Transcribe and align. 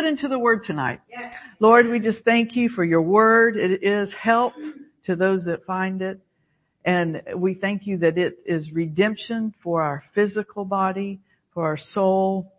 get 0.00 0.08
into 0.08 0.28
the 0.28 0.38
word 0.38 0.64
tonight. 0.64 1.00
Lord, 1.58 1.86
we 1.88 2.00
just 2.00 2.24
thank 2.24 2.56
you 2.56 2.70
for 2.70 2.84
your 2.84 3.02
word. 3.02 3.56
It 3.56 3.82
is 3.82 4.10
help 4.18 4.54
to 5.04 5.14
those 5.14 5.44
that 5.44 5.66
find 5.66 6.00
it. 6.00 6.18
And 6.84 7.22
we 7.36 7.52
thank 7.54 7.86
you 7.86 7.98
that 7.98 8.16
it 8.16 8.38
is 8.46 8.72
redemption 8.72 9.52
for 9.62 9.82
our 9.82 10.02
physical 10.14 10.64
body, 10.64 11.20
for 11.52 11.66
our 11.66 11.76
soul, 11.76 12.50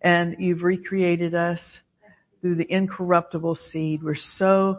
and 0.00 0.36
you've 0.38 0.62
recreated 0.62 1.34
us 1.34 1.60
through 2.40 2.54
the 2.54 2.72
incorruptible 2.72 3.56
seed. 3.56 4.00
We're 4.02 4.14
so 4.14 4.78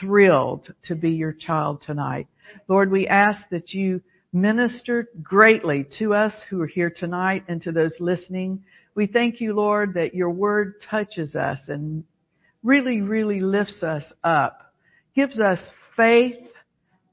thrilled 0.00 0.72
to 0.84 0.94
be 0.94 1.10
your 1.10 1.34
child 1.34 1.82
tonight. 1.82 2.26
Lord, 2.68 2.90
we 2.90 3.06
ask 3.06 3.42
that 3.50 3.74
you 3.74 4.00
minister 4.32 5.10
greatly 5.22 5.86
to 5.98 6.14
us 6.14 6.32
who 6.48 6.62
are 6.62 6.66
here 6.66 6.90
tonight 6.90 7.44
and 7.48 7.60
to 7.62 7.72
those 7.72 7.94
listening. 8.00 8.64
We 8.94 9.06
thank 9.06 9.40
you, 9.40 9.54
Lord, 9.54 9.94
that 9.94 10.14
your 10.14 10.30
word 10.30 10.74
touches 10.88 11.34
us 11.34 11.58
and 11.68 12.04
really, 12.62 13.00
really 13.00 13.40
lifts 13.40 13.82
us 13.82 14.04
up, 14.22 14.72
gives 15.14 15.40
us 15.40 15.58
faith, 15.96 16.36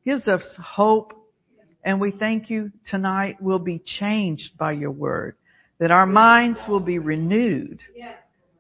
gives 0.06 0.28
us 0.28 0.46
hope, 0.60 1.14
and 1.84 2.00
we 2.00 2.12
thank 2.12 2.50
you 2.50 2.72
tonight 2.88 3.38
we'll 3.42 3.60
be 3.60 3.82
changed 3.84 4.58
by 4.58 4.74
your 4.74 4.92
word, 4.92 5.36
that 5.80 5.92
our 5.92 6.06
minds 6.06 6.60
will 6.68 6.80
be 6.80 7.00
renewed. 7.00 7.80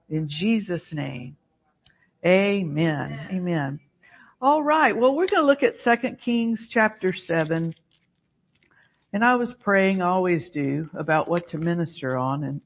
In 0.10 0.28
Jesus' 0.28 0.88
name. 0.92 1.38
Amen. 2.26 3.28
Amen. 3.32 3.80
All 4.42 4.64
right. 4.64 4.96
Well, 4.96 5.16
we're 5.16 5.28
going 5.28 5.42
to 5.42 5.46
look 5.46 5.64
at 5.64 5.76
2 5.84 6.16
Kings 6.18 6.68
chapter 6.72 7.14
7. 7.16 7.76
And 9.14 9.24
I 9.24 9.36
was 9.36 9.56
praying, 9.62 10.02
I 10.02 10.08
always 10.08 10.50
do, 10.52 10.90
about 10.98 11.28
what 11.28 11.50
to 11.50 11.58
minister 11.58 12.18
on. 12.18 12.44
And 12.44 12.62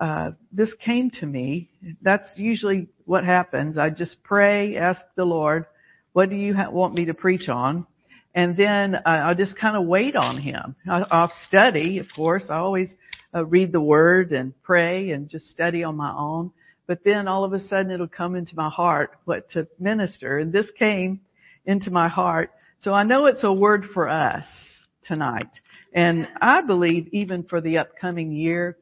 uh, 0.00 0.32
this 0.52 0.72
came 0.74 1.10
to 1.20 1.26
me. 1.26 1.70
That's 2.02 2.28
usually 2.36 2.88
what 3.04 3.24
happens. 3.24 3.78
I 3.78 3.90
just 3.90 4.22
pray, 4.22 4.76
ask 4.76 5.00
the 5.16 5.24
Lord, 5.24 5.66
what 6.12 6.30
do 6.30 6.36
you 6.36 6.54
ha- 6.54 6.70
want 6.70 6.94
me 6.94 7.06
to 7.06 7.14
preach 7.14 7.48
on? 7.48 7.86
And 8.34 8.56
then 8.56 8.94
uh, 8.94 9.00
I 9.04 9.34
just 9.34 9.58
kind 9.58 9.76
of 9.76 9.86
wait 9.86 10.16
on 10.16 10.40
Him. 10.40 10.76
I, 10.88 11.04
I'll 11.10 11.32
study, 11.48 11.98
of 11.98 12.06
course. 12.14 12.46
I 12.50 12.56
always 12.56 12.90
uh, 13.34 13.44
read 13.44 13.72
the 13.72 13.80
Word 13.80 14.32
and 14.32 14.52
pray 14.62 15.10
and 15.10 15.28
just 15.28 15.46
study 15.50 15.84
on 15.84 15.96
my 15.96 16.12
own 16.12 16.52
but 16.86 17.00
then 17.04 17.26
all 17.28 17.44
of 17.44 17.52
a 17.52 17.60
sudden 17.60 17.90
it'll 17.90 18.06
come 18.08 18.36
into 18.36 18.54
my 18.54 18.68
heart 18.68 19.10
what 19.24 19.50
to 19.52 19.66
minister. 19.78 20.38
And 20.38 20.52
this 20.52 20.70
came 20.78 21.20
into 21.64 21.90
my 21.90 22.08
heart. 22.08 22.50
So 22.80 22.92
I 22.92 23.02
know 23.02 23.26
it's 23.26 23.44
a 23.44 23.52
word 23.52 23.86
for 23.92 24.08
us 24.08 24.46
tonight. 25.04 25.48
And 25.92 26.28
I 26.40 26.62
believe 26.62 27.08
even 27.12 27.42
for 27.42 27.60
the 27.60 27.78
upcoming 27.78 28.32
year, 28.32 28.76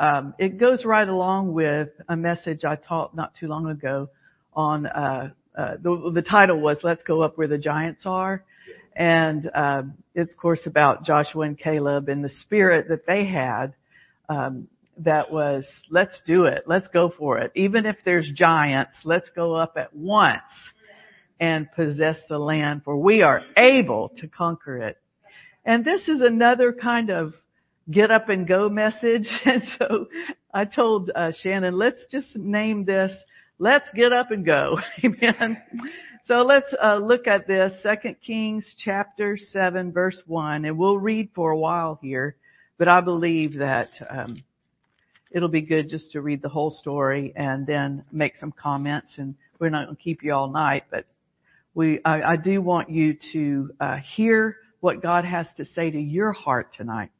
um, 0.00 0.34
it 0.38 0.58
goes 0.58 0.86
right 0.86 1.06
along 1.06 1.52
with 1.52 1.90
a 2.08 2.16
message 2.16 2.64
I 2.64 2.76
taught 2.76 3.14
not 3.14 3.34
too 3.38 3.48
long 3.48 3.68
ago 3.68 4.08
on, 4.54 4.86
uh, 4.86 5.30
uh, 5.56 5.74
the, 5.80 6.10
the 6.14 6.22
title 6.22 6.58
was 6.58 6.78
Let's 6.82 7.02
Go 7.02 7.20
Up 7.20 7.36
Where 7.36 7.46
the 7.46 7.58
Giants 7.58 8.06
Are. 8.06 8.42
And, 8.96 9.50
um, 9.54 9.94
it's 10.14 10.32
of 10.32 10.38
course 10.38 10.62
about 10.66 11.04
Joshua 11.04 11.42
and 11.42 11.58
Caleb 11.58 12.08
and 12.08 12.24
the 12.24 12.30
spirit 12.30 12.88
that 12.88 13.06
they 13.06 13.26
had, 13.26 13.74
um, 14.30 14.68
that 14.96 15.30
was, 15.30 15.68
let's 15.90 16.18
do 16.26 16.44
it. 16.44 16.64
Let's 16.66 16.88
go 16.88 17.12
for 17.16 17.38
it. 17.38 17.52
Even 17.54 17.84
if 17.84 17.96
there's 18.02 18.30
giants, 18.34 18.96
let's 19.04 19.28
go 19.28 19.54
up 19.54 19.74
at 19.76 19.94
once 19.94 20.40
and 21.38 21.70
possess 21.72 22.16
the 22.28 22.38
land 22.38 22.82
for 22.84 22.96
we 22.96 23.20
are 23.20 23.42
able 23.54 24.12
to 24.16 24.28
conquer 24.28 24.78
it. 24.78 24.96
And 25.64 25.84
this 25.84 26.08
is 26.08 26.22
another 26.22 26.72
kind 26.72 27.10
of 27.10 27.34
get 27.90 28.10
up 28.10 28.28
and 28.28 28.46
go 28.46 28.68
message. 28.68 29.28
And 29.44 29.62
so 29.78 30.08
I 30.52 30.64
told 30.64 31.10
uh, 31.14 31.32
Shannon, 31.40 31.76
let's 31.76 32.02
just 32.10 32.36
name 32.36 32.84
this, 32.84 33.12
let's 33.58 33.88
get 33.94 34.12
up 34.12 34.30
and 34.30 34.44
go. 34.44 34.78
Amen. 35.04 35.60
So 36.24 36.42
let's 36.42 36.72
uh, 36.82 36.96
look 36.96 37.26
at 37.26 37.46
this, 37.46 37.72
Second 37.82 38.16
Kings 38.24 38.74
chapter 38.78 39.36
7 39.36 39.92
verse 39.92 40.20
1, 40.26 40.64
and 40.64 40.78
we'll 40.78 40.98
read 40.98 41.30
for 41.34 41.50
a 41.50 41.58
while 41.58 41.98
here, 42.00 42.36
but 42.78 42.88
I 42.88 43.00
believe 43.00 43.58
that 43.58 43.88
um, 44.08 44.42
it'll 45.30 45.48
be 45.48 45.62
good 45.62 45.88
just 45.88 46.12
to 46.12 46.20
read 46.20 46.42
the 46.42 46.48
whole 46.48 46.70
story 46.70 47.32
and 47.34 47.66
then 47.66 48.04
make 48.12 48.36
some 48.36 48.52
comments. 48.52 49.14
And 49.16 49.34
we're 49.58 49.70
not 49.70 49.86
going 49.86 49.96
to 49.96 50.02
keep 50.02 50.22
you 50.22 50.32
all 50.34 50.50
night, 50.50 50.84
but 50.90 51.06
we, 51.74 52.00
I, 52.04 52.32
I 52.32 52.36
do 52.36 52.60
want 52.60 52.90
you 52.90 53.16
to 53.32 53.70
uh, 53.80 53.96
hear 54.14 54.56
what 54.80 55.02
God 55.02 55.24
has 55.24 55.46
to 55.56 55.64
say 55.64 55.90
to 55.90 55.98
your 56.00 56.32
heart 56.32 56.74
tonight. 56.76 57.10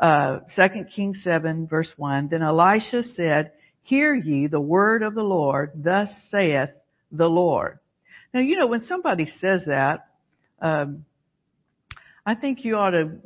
Uh, 0.00 0.40
2 0.56 0.84
Kings 0.94 1.20
7 1.22 1.66
verse 1.68 1.92
1, 1.96 2.28
Then 2.28 2.42
Elisha 2.42 3.02
said, 3.02 3.52
Hear 3.82 4.14
ye 4.14 4.46
the 4.46 4.60
word 4.60 5.02
of 5.02 5.14
the 5.14 5.22
Lord, 5.22 5.72
thus 5.74 6.08
saith 6.30 6.70
the 7.12 7.28
Lord. 7.28 7.78
Now, 8.32 8.40
you 8.40 8.56
know, 8.56 8.66
when 8.66 8.80
somebody 8.82 9.26
says 9.40 9.64
that, 9.66 10.06
um, 10.62 11.04
I 12.24 12.34
think 12.34 12.64
you 12.64 12.76
ought 12.76 12.90
to 12.90 13.18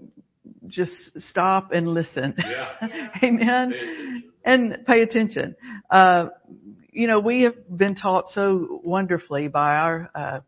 just 0.66 0.92
stop 1.18 1.72
and 1.72 1.88
listen. 1.88 2.34
Yeah. 2.38 2.88
Amen. 3.22 4.24
And 4.44 4.78
pay 4.86 5.02
attention. 5.02 5.56
Uh, 5.90 6.28
you 6.90 7.06
know, 7.06 7.20
we 7.20 7.42
have 7.42 7.54
been 7.76 7.94
taught 7.94 8.26
so 8.28 8.80
wonderfully 8.84 9.48
by 9.48 9.76
our 9.76 10.10
uh, 10.14 10.40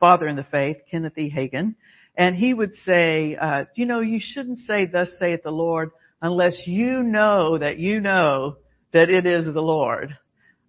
father 0.00 0.26
in 0.26 0.36
the 0.36 0.44
faith, 0.44 0.78
Kenneth 0.90 1.16
E. 1.16 1.32
Hagin, 1.34 1.74
and 2.16 2.34
he 2.34 2.54
would 2.54 2.74
say, 2.76 3.36
uh, 3.36 3.64
you 3.74 3.86
know, 3.86 4.00
you 4.00 4.20
shouldn't 4.20 4.60
say, 4.60 4.86
"Thus 4.86 5.10
saith 5.18 5.42
the 5.42 5.50
Lord," 5.50 5.90
unless 6.22 6.66
you 6.66 7.02
know 7.02 7.58
that 7.58 7.78
you 7.78 8.00
know 8.00 8.56
that 8.92 9.10
it 9.10 9.26
is 9.26 9.44
the 9.44 9.60
Lord. 9.60 10.16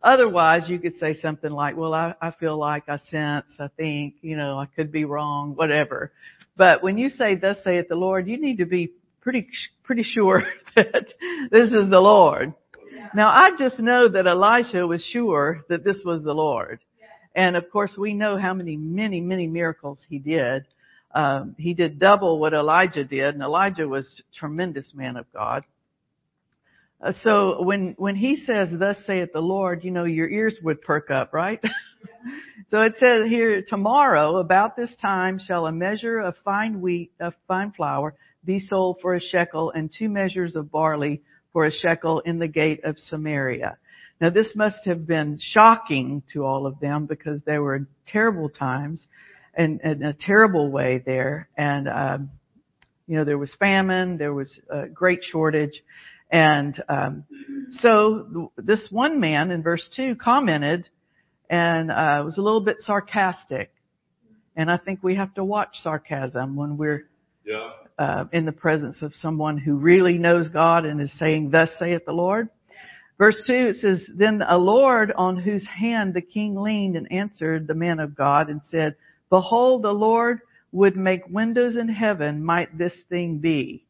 Otherwise, 0.03 0.69
you 0.69 0.80
could 0.80 0.97
say 0.97 1.13
something 1.13 1.52
like, 1.52 1.78
"Well, 1.78 1.94
I, 1.94 2.13
I 2.22 2.31
feel 2.31 2.58
like, 2.58 2.90
I 2.90 2.97
sense, 2.97 3.56
I 3.59 3.68
think, 3.78 4.16
you 4.22 4.38
know, 4.38 4.59
I 4.59 4.66
could 4.66 4.91
be 4.91 5.06
wrong, 5.06 5.56
whatever." 5.56 6.12
But 6.56 6.84
when 6.84 6.97
you 6.97 7.09
say, 7.09 7.35
"Thus 7.35 7.64
saith 7.64 7.88
the 7.88 7.96
Lord," 7.96 8.28
you 8.28 8.40
need 8.40 8.58
to 8.58 8.66
be 8.66 8.91
pretty 9.22 9.47
pretty 9.84 10.03
sure 10.03 10.44
that 10.75 11.08
this 11.52 11.72
is 11.72 11.90
the 11.90 12.00
Lord. 12.00 12.53
Now 13.14 13.29
I 13.29 13.52
just 13.58 13.79
know 13.79 14.08
that 14.09 14.28
Elisha 14.28 14.85
was 14.85 15.03
sure 15.03 15.64
that 15.69 15.84
this 15.84 16.02
was 16.03 16.24
the 16.24 16.34
Lord. 16.34 16.79
And 17.35 17.56
of 17.56 17.69
course 17.69 17.96
we 17.97 18.14
know 18.14 18.38
how 18.38 18.53
many, 18.53 18.78
many, 18.78 19.22
many 19.22 19.47
miracles 19.47 20.00
he 20.09 20.18
did. 20.18 20.66
Um, 21.17 21.55
he 21.57 21.73
did 21.73 21.97
double 21.97 22.38
what 22.38 22.53
Elijah 22.53 23.03
did, 23.03 23.33
and 23.33 23.41
Elijah 23.41 23.88
was 23.88 24.22
a 24.22 24.38
tremendous 24.38 24.91
man 24.94 25.17
of 25.17 25.25
God. 25.33 25.63
Uh, 27.01 27.11
so 27.23 27.63
when, 27.63 27.95
when 27.97 28.16
he 28.16 28.35
says, 28.35 28.69
thus 28.72 28.97
saith 29.07 29.29
the 29.33 29.39
Lord, 29.39 29.83
you 29.83 29.89
know, 29.89 30.03
your 30.03 30.29
ears 30.29 30.59
would 30.61 30.79
perk 30.79 31.09
up, 31.09 31.33
right? 31.33 31.59
so 32.69 32.83
it 32.83 32.97
says 33.00 33.28
here, 33.28 33.63
tomorrow 33.67 34.38
about 34.38 34.75
this 34.75 34.95
time 35.01 35.39
shall 35.39 35.66
a 35.66 35.72
measure 35.72 36.19
of 36.19 36.35
fine 36.45 36.81
wheat, 36.81 37.11
of 37.19 37.34
fine 37.47 37.72
flour, 37.72 38.13
be 38.45 38.59
sold 38.59 38.99
for 39.01 39.16
a 39.16 39.19
shekel 39.19 39.72
and 39.72 39.91
two 39.91 40.09
measures 40.09 40.55
of 40.55 40.72
barley 40.72 41.23
for 41.51 41.66
a 41.66 41.72
shekel 41.72 42.19
in 42.19 42.38
the 42.38 42.47
gate 42.47 42.84
of 42.84 42.99
Samaria. 42.99 43.78
Now 44.22 44.29
this 44.29 44.55
must 44.55 44.85
have 44.85 45.07
been 45.07 45.39
shocking 45.41 46.22
to 46.34 46.45
all 46.45 46.67
of 46.67 46.79
them 46.79 47.07
because 47.07 47.41
they 47.44 47.57
were 47.57 47.88
terrible 48.05 48.49
times 48.49 49.07
and 49.57 49.81
in 49.81 50.03
a 50.03 50.13
terrible 50.13 50.72
way 50.72 51.01
there. 51.06 51.50
And, 51.57 51.90
um, 51.90 52.29
you 53.07 53.18
know, 53.18 53.25
there 53.25 53.38
was 53.38 53.53
famine, 53.59 54.18
there 54.18 54.34
was 54.34 54.59
a 54.69 54.88
great 54.88 55.23
shortage. 55.23 55.84
And, 56.31 56.81
um, 56.88 57.23
so 57.72 58.51
this 58.57 58.88
one 58.91 59.19
man 59.19 59.51
in 59.51 59.63
verse 59.63 59.90
two 59.96 60.16
commented 60.16 60.88
and, 61.50 61.90
uh, 61.91 62.22
was 62.23 62.38
a 62.38 62.41
little 62.41 62.62
bit 62.62 62.78
sarcastic. 62.79 63.72
And 64.56 64.69
I 64.69 64.78
think 64.78 65.01
we 65.03 65.16
have 65.16 65.34
to 65.35 65.44
watch 65.44 65.78
sarcasm 65.81 66.56
when 66.56 66.78
we're 66.78 67.07
Yeah. 67.46 67.72
uh, 67.97 68.25
in 68.31 68.46
the 68.46 68.51
presence 68.51 69.01
of 69.01 69.16
someone 69.16 69.57
who 69.57 69.75
really 69.75 70.17
knows 70.17 70.50
God 70.50 70.85
and 70.85 71.01
is 71.01 71.12
saying, 71.17 71.50
thus 71.50 71.69
saith 71.79 72.06
the 72.06 72.12
Lord. 72.12 72.50
Verse 73.17 73.41
2, 73.47 73.53
it 73.53 73.75
says, 73.78 74.03
Then 74.13 74.44
a 74.47 74.57
Lord 74.57 75.12
on 75.16 75.38
whose 75.38 75.66
hand 75.66 76.14
the 76.14 76.22
king 76.22 76.55
leaned 76.55 76.96
and 76.96 77.11
answered 77.11 77.66
the 77.66 77.73
man 77.73 77.99
of 77.99 78.16
God 78.16 78.49
and 78.49 78.61
said, 78.70 78.96
Behold, 79.29 79.84
the 79.84 79.91
Lord 79.94 80.41
would 80.72 80.96
make 80.96 81.28
windows 81.29 81.76
in 81.78 81.90
heaven, 81.90 82.44
might 82.44 82.78
this 82.78 82.94
thing 83.09 83.40
be? 83.40 83.85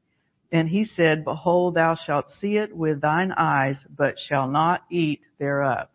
And 0.51 0.69
he 0.69 0.85
said, 0.85 1.25
Behold, 1.25 1.75
thou 1.75 1.95
shalt 1.95 2.31
see 2.39 2.57
it 2.57 2.75
with 2.75 3.01
thine 3.01 3.31
eyes, 3.31 3.75
but 3.95 4.15
shall 4.17 4.47
not 4.47 4.81
eat 4.89 5.21
thereof. 5.39 5.87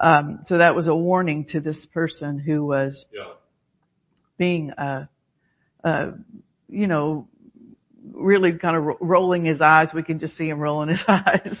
Um, 0.00 0.40
so 0.46 0.58
that 0.58 0.74
was 0.74 0.86
a 0.88 0.94
warning 0.94 1.44
to 1.50 1.60
this 1.60 1.86
person 1.92 2.38
who 2.38 2.64
was 2.64 3.04
Yeah. 3.12 3.34
being, 4.38 4.70
uh, 4.72 5.06
uh, 5.84 6.12
you 6.68 6.86
know, 6.86 7.28
really 8.12 8.52
kind 8.54 8.76
of 8.76 8.84
ro- 8.84 8.98
rolling 9.00 9.44
his 9.44 9.60
eyes. 9.60 9.90
We 9.94 10.02
can 10.02 10.18
just 10.18 10.36
see 10.36 10.48
him 10.48 10.58
rolling 10.58 10.88
his 10.88 11.04
eyes. 11.08 11.56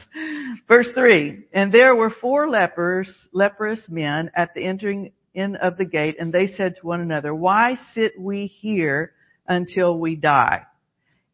Verse 0.66 0.88
three, 0.94 1.44
and 1.52 1.72
there 1.72 1.94
were 1.94 2.10
four 2.10 2.48
lepers, 2.48 3.14
leprous 3.32 3.86
men 3.90 4.30
at 4.34 4.54
the 4.54 4.64
entering 4.64 5.12
in 5.34 5.56
of 5.56 5.76
the 5.76 5.84
gate, 5.84 6.16
and 6.18 6.32
they 6.32 6.46
said 6.46 6.76
to 6.76 6.86
one 6.86 7.00
another, 7.00 7.34
why 7.34 7.76
sit 7.94 8.18
we 8.18 8.46
here 8.46 9.12
until 9.46 9.98
we 9.98 10.16
die? 10.16 10.62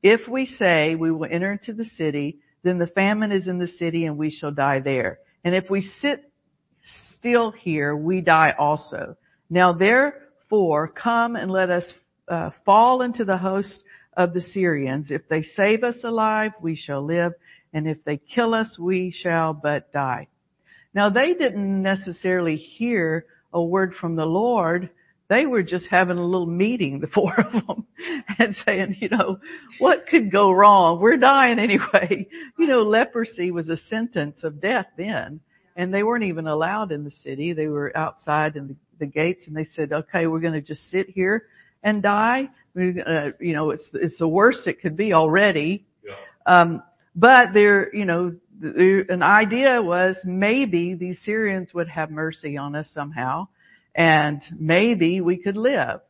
If 0.03 0.29
we 0.29 0.47
say 0.47 0.95
we 0.95 1.11
will 1.11 1.29
enter 1.31 1.53
into 1.53 1.73
the 1.73 1.85
city, 1.85 2.39
then 2.63 2.79
the 2.79 2.87
famine 2.87 3.33
is 3.33 3.49
in 3.49 3.59
the 3.59 3.67
city 3.67 4.07
and 4.07 4.17
we 4.17 4.31
shall 4.31 4.53
die 4.53 4.81
there. 4.81 5.19
And 5.45 5.55
if 5.55 5.69
we 5.71 5.91
sit 6.01 6.31
still 7.19 7.51
here, 7.51 7.97
we 7.97 8.21
die 8.21 8.55
also. 8.59 9.17
Now 9.51 9.73
therefore, 9.73 10.89
come 10.89 11.37
and 11.37 11.51
let 11.51 11.71
us 11.71 11.93
uh, 12.29 12.51
fall 12.65 13.03
into 13.03 13.25
the 13.25 13.39
host 13.39 13.83
of 14.17 14.35
the 14.35 14.41
Syrians. 14.41 15.11
If 15.11 15.29
they 15.29 15.43
save 15.43 15.83
us 15.83 15.99
alive, 16.05 16.53
we 16.61 16.77
shall 16.77 17.05
live, 17.05 17.33
and 17.73 17.89
if 17.89 18.05
they 18.05 18.19
kill 18.19 18.55
us, 18.55 18.79
we 18.79 19.11
shall 19.11 19.53
but 19.53 19.93
die. 19.93 20.29
Now 20.95 21.11
they 21.11 21.35
didn't 21.35 21.83
necessarily 21.83 22.57
hear 22.57 23.27
a 23.53 23.63
word 23.63 23.95
from 23.95 24.17
the 24.17 24.27
Lord. 24.27 24.91
They 25.29 25.45
were 25.45 25.63
just 25.63 25.87
having 25.91 26.17
a 26.17 26.25
little 26.25 26.47
meeting, 26.47 27.01
the 27.01 27.07
four 27.15 27.35
of 27.39 27.53
them, 27.53 27.87
and 28.39 28.57
saying, 28.65 28.97
you 29.01 29.09
know, 29.11 29.39
what 29.79 30.07
could 30.07 30.31
go 30.31 30.51
wrong? 30.51 31.01
We're 31.01 31.17
dying 31.17 31.59
anyway. 31.59 32.27
You 32.59 32.67
know, 32.67 32.83
leprosy 32.83 33.51
was 33.51 33.69
a 33.69 33.77
sentence 33.77 34.43
of 34.45 34.61
death 34.61 34.87
then, 34.97 35.41
and 35.77 35.93
they 35.93 36.03
weren't 36.03 36.25
even 36.25 36.47
allowed 36.47 36.93
in 36.93 37.05
the 37.05 37.11
city. 37.11 37.53
They 37.53 37.69
were 37.69 37.97
outside 37.97 38.57
in 38.57 38.69
the, 38.69 38.77
the 39.01 39.07
gates, 39.07 39.47
and 39.47 39.57
they 39.57 39.67
said, 39.75 39.93
okay, 39.93 40.27
we're 40.27 40.41
going 40.41 40.55
to 40.55 40.63
just 40.63 40.91
sit 40.91 41.09
here 41.11 41.45
and 41.83 42.03
die. 42.03 42.49
Uh, 42.77 43.31
you 43.41 43.55
know, 43.55 43.71
it's 43.71 43.89
it's 43.95 44.19
the 44.19 44.29
worst 44.29 44.67
it 44.67 44.81
could 44.81 44.97
be 44.97 45.13
already. 45.13 45.85
Yeah. 46.05 46.15
Um, 46.47 46.83
but 47.15 47.53
they're, 47.53 47.95
you 47.95 48.05
know, 48.05 48.37
an 48.61 49.23
idea 49.23 49.81
was 49.83 50.17
maybe 50.25 50.95
these 50.95 51.21
Syrians 51.25 51.73
would 51.75 51.89
have 51.89 52.11
mercy 52.11 52.57
on 52.57 52.75
us 52.75 52.91
somehow, 52.93 53.49
and 53.95 54.43
maybe 54.59 55.21
we 55.21 55.37
could 55.39 55.57
live. 55.57 56.01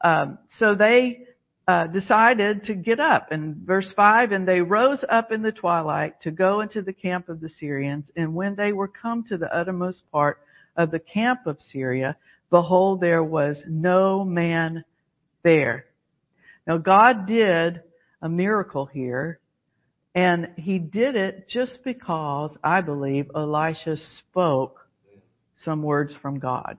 Um, 0.00 0.38
so 0.48 0.74
they 0.74 1.26
uh, 1.66 1.86
decided 1.86 2.64
to 2.64 2.74
get 2.74 3.00
up. 3.00 3.32
In 3.32 3.62
verse 3.64 3.92
five, 3.94 4.32
and 4.32 4.46
they 4.46 4.60
rose 4.60 5.04
up 5.08 5.32
in 5.32 5.42
the 5.42 5.52
twilight 5.52 6.20
to 6.22 6.30
go 6.30 6.60
into 6.60 6.82
the 6.82 6.92
camp 6.92 7.28
of 7.28 7.40
the 7.40 7.48
Syrians. 7.48 8.10
And 8.16 8.34
when 8.34 8.56
they 8.56 8.72
were 8.72 8.88
come 8.88 9.24
to 9.28 9.36
the 9.36 9.54
uttermost 9.54 10.10
part 10.10 10.38
of 10.76 10.90
the 10.90 11.00
camp 11.00 11.46
of 11.46 11.60
Syria, 11.60 12.16
behold, 12.50 13.00
there 13.00 13.24
was 13.24 13.62
no 13.68 14.24
man 14.24 14.84
there. 15.42 15.86
Now 16.66 16.78
God 16.78 17.26
did 17.26 17.82
a 18.22 18.28
miracle 18.28 18.86
here, 18.86 19.39
and 20.14 20.48
He 20.56 20.78
did 20.78 21.16
it 21.16 21.48
just 21.48 21.80
because 21.84 22.56
I 22.62 22.80
believe 22.80 23.30
Elisha 23.34 23.96
spoke 24.18 24.78
some 25.56 25.82
words 25.82 26.14
from 26.20 26.38
God. 26.38 26.78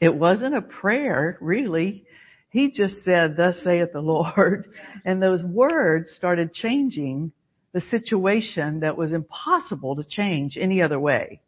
It 0.00 0.14
wasn't 0.14 0.54
a 0.54 0.62
prayer, 0.62 1.36
really. 1.40 2.04
He 2.50 2.70
just 2.70 3.02
said, 3.04 3.36
thus 3.36 3.56
saith 3.64 3.92
the 3.92 4.00
Lord. 4.00 4.68
And 5.04 5.22
those 5.22 5.42
words 5.42 6.10
started 6.16 6.52
changing 6.52 7.32
the 7.72 7.80
situation 7.80 8.80
that 8.80 8.96
was 8.96 9.12
impossible 9.12 9.96
to 9.96 10.04
change 10.04 10.56
any 10.60 10.80
other 10.80 10.98
way. 10.98 11.40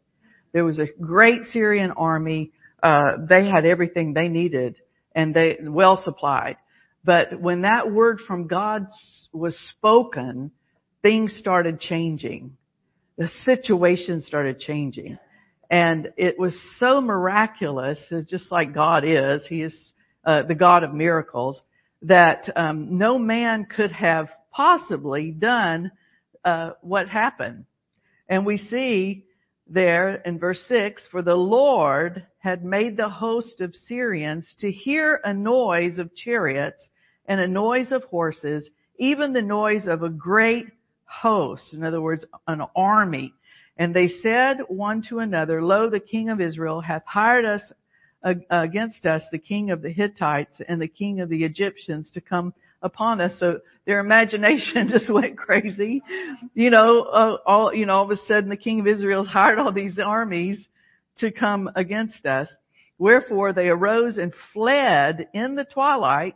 There 0.53 0.65
was 0.65 0.79
a 0.79 0.87
great 1.01 1.43
Syrian 1.51 1.91
army. 1.91 2.51
Uh, 2.83 3.25
they 3.27 3.47
had 3.47 3.65
everything 3.65 4.13
they 4.13 4.27
needed 4.27 4.75
and 5.15 5.33
they 5.33 5.57
well 5.61 6.01
supplied. 6.03 6.57
But 7.03 7.39
when 7.39 7.61
that 7.61 7.91
word 7.91 8.19
from 8.27 8.47
God 8.47 8.87
was 9.33 9.57
spoken, 9.77 10.51
things 11.01 11.35
started 11.37 11.79
changing. 11.79 12.57
The 13.17 13.27
situation 13.45 14.21
started 14.21 14.59
changing. 14.59 15.17
And 15.69 16.09
it 16.17 16.37
was 16.37 16.59
so 16.77 17.01
miraculous, 17.01 17.99
just 18.27 18.51
like 18.51 18.73
God 18.73 19.03
is. 19.05 19.45
He 19.47 19.61
is 19.61 19.93
uh, 20.25 20.43
the 20.43 20.55
God 20.55 20.83
of 20.83 20.93
miracles 20.93 21.61
that 22.03 22.49
um, 22.55 22.97
no 22.97 23.17
man 23.17 23.65
could 23.65 23.91
have 23.91 24.27
possibly 24.51 25.31
done 25.31 25.91
uh, 26.43 26.71
what 26.81 27.07
happened. 27.07 27.65
And 28.27 28.45
we 28.45 28.57
see 28.57 29.25
there 29.67 30.15
in 30.25 30.39
verse 30.39 30.63
6, 30.67 31.03
for 31.11 31.21
the 31.21 31.35
Lord 31.35 32.25
had 32.39 32.65
made 32.65 32.97
the 32.97 33.09
host 33.09 33.61
of 33.61 33.75
Syrians 33.75 34.53
to 34.59 34.71
hear 34.71 35.21
a 35.23 35.33
noise 35.33 35.99
of 35.99 36.15
chariots 36.15 36.83
and 37.25 37.39
a 37.39 37.47
noise 37.47 37.91
of 37.91 38.03
horses, 38.05 38.69
even 38.97 39.31
the 39.31 39.41
noise 39.41 39.87
of 39.87 40.03
a 40.03 40.09
great 40.09 40.67
host. 41.11 41.73
In 41.73 41.83
other 41.83 42.01
words, 42.01 42.25
an 42.47 42.61
army. 42.75 43.33
And 43.77 43.93
they 43.93 44.07
said 44.21 44.59
one 44.67 45.01
to 45.09 45.19
another, 45.19 45.61
Lo, 45.61 45.89
the 45.89 45.99
king 45.99 46.29
of 46.29 46.39
Israel 46.41 46.81
hath 46.81 47.03
hired 47.05 47.45
us 47.45 47.61
against 48.49 49.05
us, 49.05 49.23
the 49.31 49.39
king 49.39 49.71
of 49.71 49.81
the 49.81 49.91
Hittites 49.91 50.61
and 50.67 50.79
the 50.79 50.87
king 50.87 51.21
of 51.21 51.29
the 51.29 51.43
Egyptians 51.43 52.11
to 52.13 52.21
come 52.21 52.53
upon 52.83 53.19
us. 53.19 53.33
So 53.39 53.59
their 53.85 53.99
imagination 53.99 54.87
just 54.89 55.11
went 55.11 55.37
crazy. 55.37 56.01
You 56.53 56.69
know, 56.69 57.01
uh, 57.01 57.37
all, 57.45 57.73
you 57.73 57.85
know, 57.85 57.93
all 57.93 58.03
of 58.03 58.11
a 58.11 58.17
sudden 58.27 58.49
the 58.49 58.57
king 58.57 58.79
of 58.79 58.87
Israel's 58.87 59.27
hired 59.37 59.59
all 59.59 59.71
these 59.71 59.97
armies 59.99 60.65
to 61.17 61.31
come 61.31 61.69
against 61.75 62.25
us. 62.25 62.47
Wherefore 62.97 63.53
they 63.53 63.67
arose 63.67 64.17
and 64.17 64.31
fled 64.53 65.27
in 65.33 65.55
the 65.55 65.65
twilight 65.65 66.35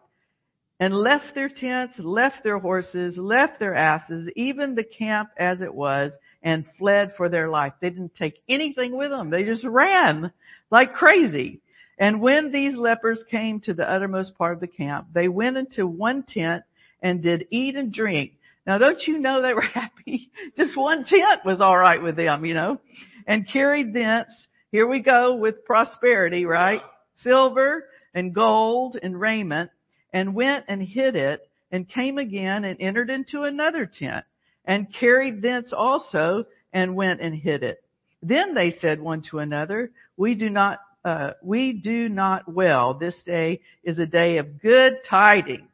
and 0.80 0.94
left 0.94 1.33
their 1.33 1.50
tents, 1.50 1.98
left 2.00 2.44
their 2.44 2.60
horses, 2.60 3.18
left 3.18 3.60
their 3.60 3.75
asses, 3.75 4.30
even 4.36 4.75
the 4.75 4.83
camp 4.83 5.30
as 5.38 5.62
it 5.62 5.74
was, 5.74 6.12
and 6.44 6.66
fled 6.77 7.13
for 7.16 7.30
their 7.30 7.50
life. 7.50 7.74
They 7.80 7.89
didn't 7.89 8.16
take 8.16 8.42
anything 8.50 8.95
with 8.98 9.10
them. 9.10 9.30
They 9.30 9.44
just 9.44 9.66
ran 9.66 10.31
like 10.69 10.94
crazy. 10.94 11.62
And 11.98 12.22
when 12.22 12.51
these 12.51 12.75
lepers 12.75 13.24
came 13.31 13.62
to 13.62 13.74
the 13.74 13.89
uttermost 13.89 14.38
part 14.38 14.54
of 14.54 14.60
the 14.60 14.68
camp, 14.68 15.07
they 15.13 15.30
went 15.30 15.57
into 15.57 15.88
one 15.88 16.24
tent 16.27 16.63
and 17.01 17.24
did 17.24 17.48
eat 17.51 17.75
and 17.75 17.94
drink. 17.94 18.33
Now 18.68 18.78
don't 18.78 19.01
you 19.07 19.18
know 19.19 19.42
they 19.42 19.54
were 19.54 19.62
happy? 19.74 20.30
Just 20.57 20.78
one 20.78 21.06
tent 21.06 21.45
was 21.45 21.62
alright 21.62 22.01
with 22.01 22.18
them, 22.18 22.44
you 22.44 22.54
know, 22.54 22.80
and 23.25 23.48
carried 23.48 23.94
thence, 23.94 24.30
here 24.71 24.88
we 24.88 25.00
go 25.00 25.36
with 25.36 25.63
prosperity, 25.63 26.45
right? 26.45 26.81
Silver 27.16 27.86
and 28.13 28.36
gold 28.36 28.98
and 29.01 29.18
raiment 29.18 29.71
and 30.16 30.34
went 30.34 30.64
and 30.70 30.82
hid 30.82 31.18
it 31.18 31.48
and 31.72 31.90
came 31.90 32.18
again 32.18 32.64
and 32.64 32.80
entered 32.80 33.10
into 33.10 33.44
another 33.44 33.86
tent 33.86 34.24
and 34.64 34.88
carried 34.98 35.42
thence 35.42 35.74
also 35.74 36.46
and 36.72 36.96
went 36.96 37.20
and 37.20 37.36
hid 37.36 37.64
it. 37.64 37.84
Then 38.24 38.54
they 38.54 38.72
said 38.72 39.02
one 39.02 39.22
to 39.30 39.40
another, 39.40 39.92
we 40.16 40.34
do 40.34 40.50
not 40.50 40.80
uh, 41.04 41.32
we 41.44 41.74
do 41.74 42.10
not 42.10 42.52
well. 42.52 42.96
This 42.96 43.14
day 43.28 43.60
is 43.84 44.00
a 44.00 44.08
day 44.08 44.38
of 44.38 44.60
good 44.60 44.94
tidings. 45.08 45.70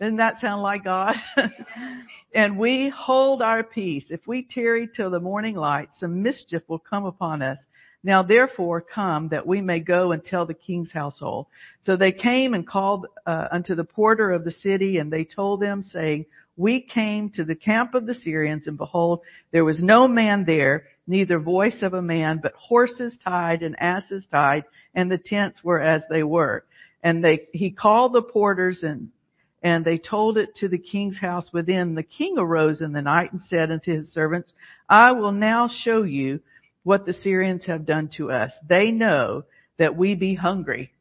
Doesn't 0.00 0.16
that 0.16 0.40
sound 0.40 0.62
like 0.62 0.82
God? 0.82 1.14
and 2.34 2.58
we 2.58 2.88
hold 2.88 3.40
our 3.40 3.62
peace. 3.62 4.06
If 4.10 4.26
we 4.26 4.48
tarry 4.50 4.88
till 4.96 5.10
the 5.10 5.20
morning 5.20 5.54
light, 5.54 5.90
some 6.00 6.22
mischief 6.22 6.62
will 6.66 6.80
come 6.80 7.04
upon 7.04 7.40
us. 7.42 7.58
Now 8.04 8.22
therefore 8.22 8.82
come 8.82 9.28
that 9.30 9.46
we 9.46 9.62
may 9.62 9.80
go 9.80 10.12
and 10.12 10.22
tell 10.22 10.44
the 10.44 10.52
king's 10.52 10.92
household. 10.92 11.46
So 11.82 11.96
they 11.96 12.12
came 12.12 12.52
and 12.52 12.66
called 12.66 13.06
uh, 13.26 13.48
unto 13.50 13.74
the 13.74 13.84
porter 13.84 14.30
of 14.30 14.44
the 14.44 14.50
city 14.50 14.98
and 14.98 15.10
they 15.10 15.24
told 15.24 15.60
them 15.60 15.82
saying, 15.82 16.26
we 16.56 16.82
came 16.82 17.30
to 17.30 17.44
the 17.44 17.54
camp 17.54 17.94
of 17.94 18.06
the 18.06 18.14
Syrians 18.14 18.68
and 18.68 18.76
behold, 18.76 19.22
there 19.52 19.64
was 19.64 19.82
no 19.82 20.06
man 20.06 20.44
there, 20.44 20.84
neither 21.06 21.38
voice 21.38 21.82
of 21.82 21.94
a 21.94 22.02
man, 22.02 22.40
but 22.42 22.52
horses 22.54 23.18
tied 23.24 23.62
and 23.62 23.74
asses 23.80 24.24
tied, 24.30 24.64
and 24.94 25.10
the 25.10 25.18
tents 25.18 25.64
were 25.64 25.80
as 25.80 26.02
they 26.08 26.22
were. 26.22 26.64
And 27.02 27.24
they, 27.24 27.48
he 27.52 27.70
called 27.70 28.12
the 28.12 28.22
porters 28.22 28.82
and, 28.82 29.08
and 29.62 29.84
they 29.84 29.98
told 29.98 30.38
it 30.38 30.54
to 30.56 30.68
the 30.68 30.78
king's 30.78 31.18
house 31.18 31.52
within. 31.52 31.94
The 31.94 32.02
king 32.02 32.36
arose 32.38 32.82
in 32.82 32.92
the 32.92 33.02
night 33.02 33.32
and 33.32 33.40
said 33.40 33.72
unto 33.72 33.96
his 33.96 34.12
servants, 34.12 34.52
I 34.88 35.12
will 35.12 35.32
now 35.32 35.68
show 35.68 36.02
you 36.02 36.40
what 36.84 37.04
the 37.04 37.12
Syrians 37.12 37.66
have 37.66 37.84
done 37.84 38.08
to 38.16 38.30
us. 38.30 38.52
They 38.68 38.90
know 38.92 39.44
that 39.78 39.96
we 39.96 40.14
be 40.14 40.34
hungry. 40.34 40.92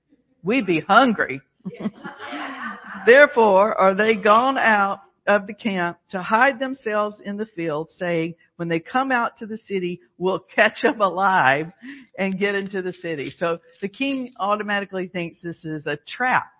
We 0.42 0.62
be 0.62 0.80
hungry. 0.80 1.42
Therefore 3.06 3.80
are 3.80 3.94
they 3.94 4.16
gone 4.16 4.58
out 4.58 5.02
of 5.26 5.48
the 5.48 5.54
camp 5.54 5.98
to 6.10 6.22
hide 6.22 6.60
themselves 6.60 7.16
in 7.24 7.38
the 7.38 7.46
field, 7.46 7.90
saying, 7.98 8.36
when 8.58 8.68
they 8.68 8.80
come 8.80 9.12
out 9.12 9.38
to 9.38 9.46
the 9.46 9.58
city, 9.58 10.02
we'll 10.18 10.40
catch 10.40 10.82
them 10.82 11.00
alive 11.02 11.72
and 12.18 12.40
get 12.40 12.56
into 12.56 12.82
the 12.82 12.94
city. 12.94 13.34
So 13.38 13.60
the 13.82 13.88
king 13.88 14.34
automatically 14.40 15.08
thinks 15.08 15.42
this 15.42 15.64
is 15.64 15.86
a 15.86 15.98
trap. 16.08 16.52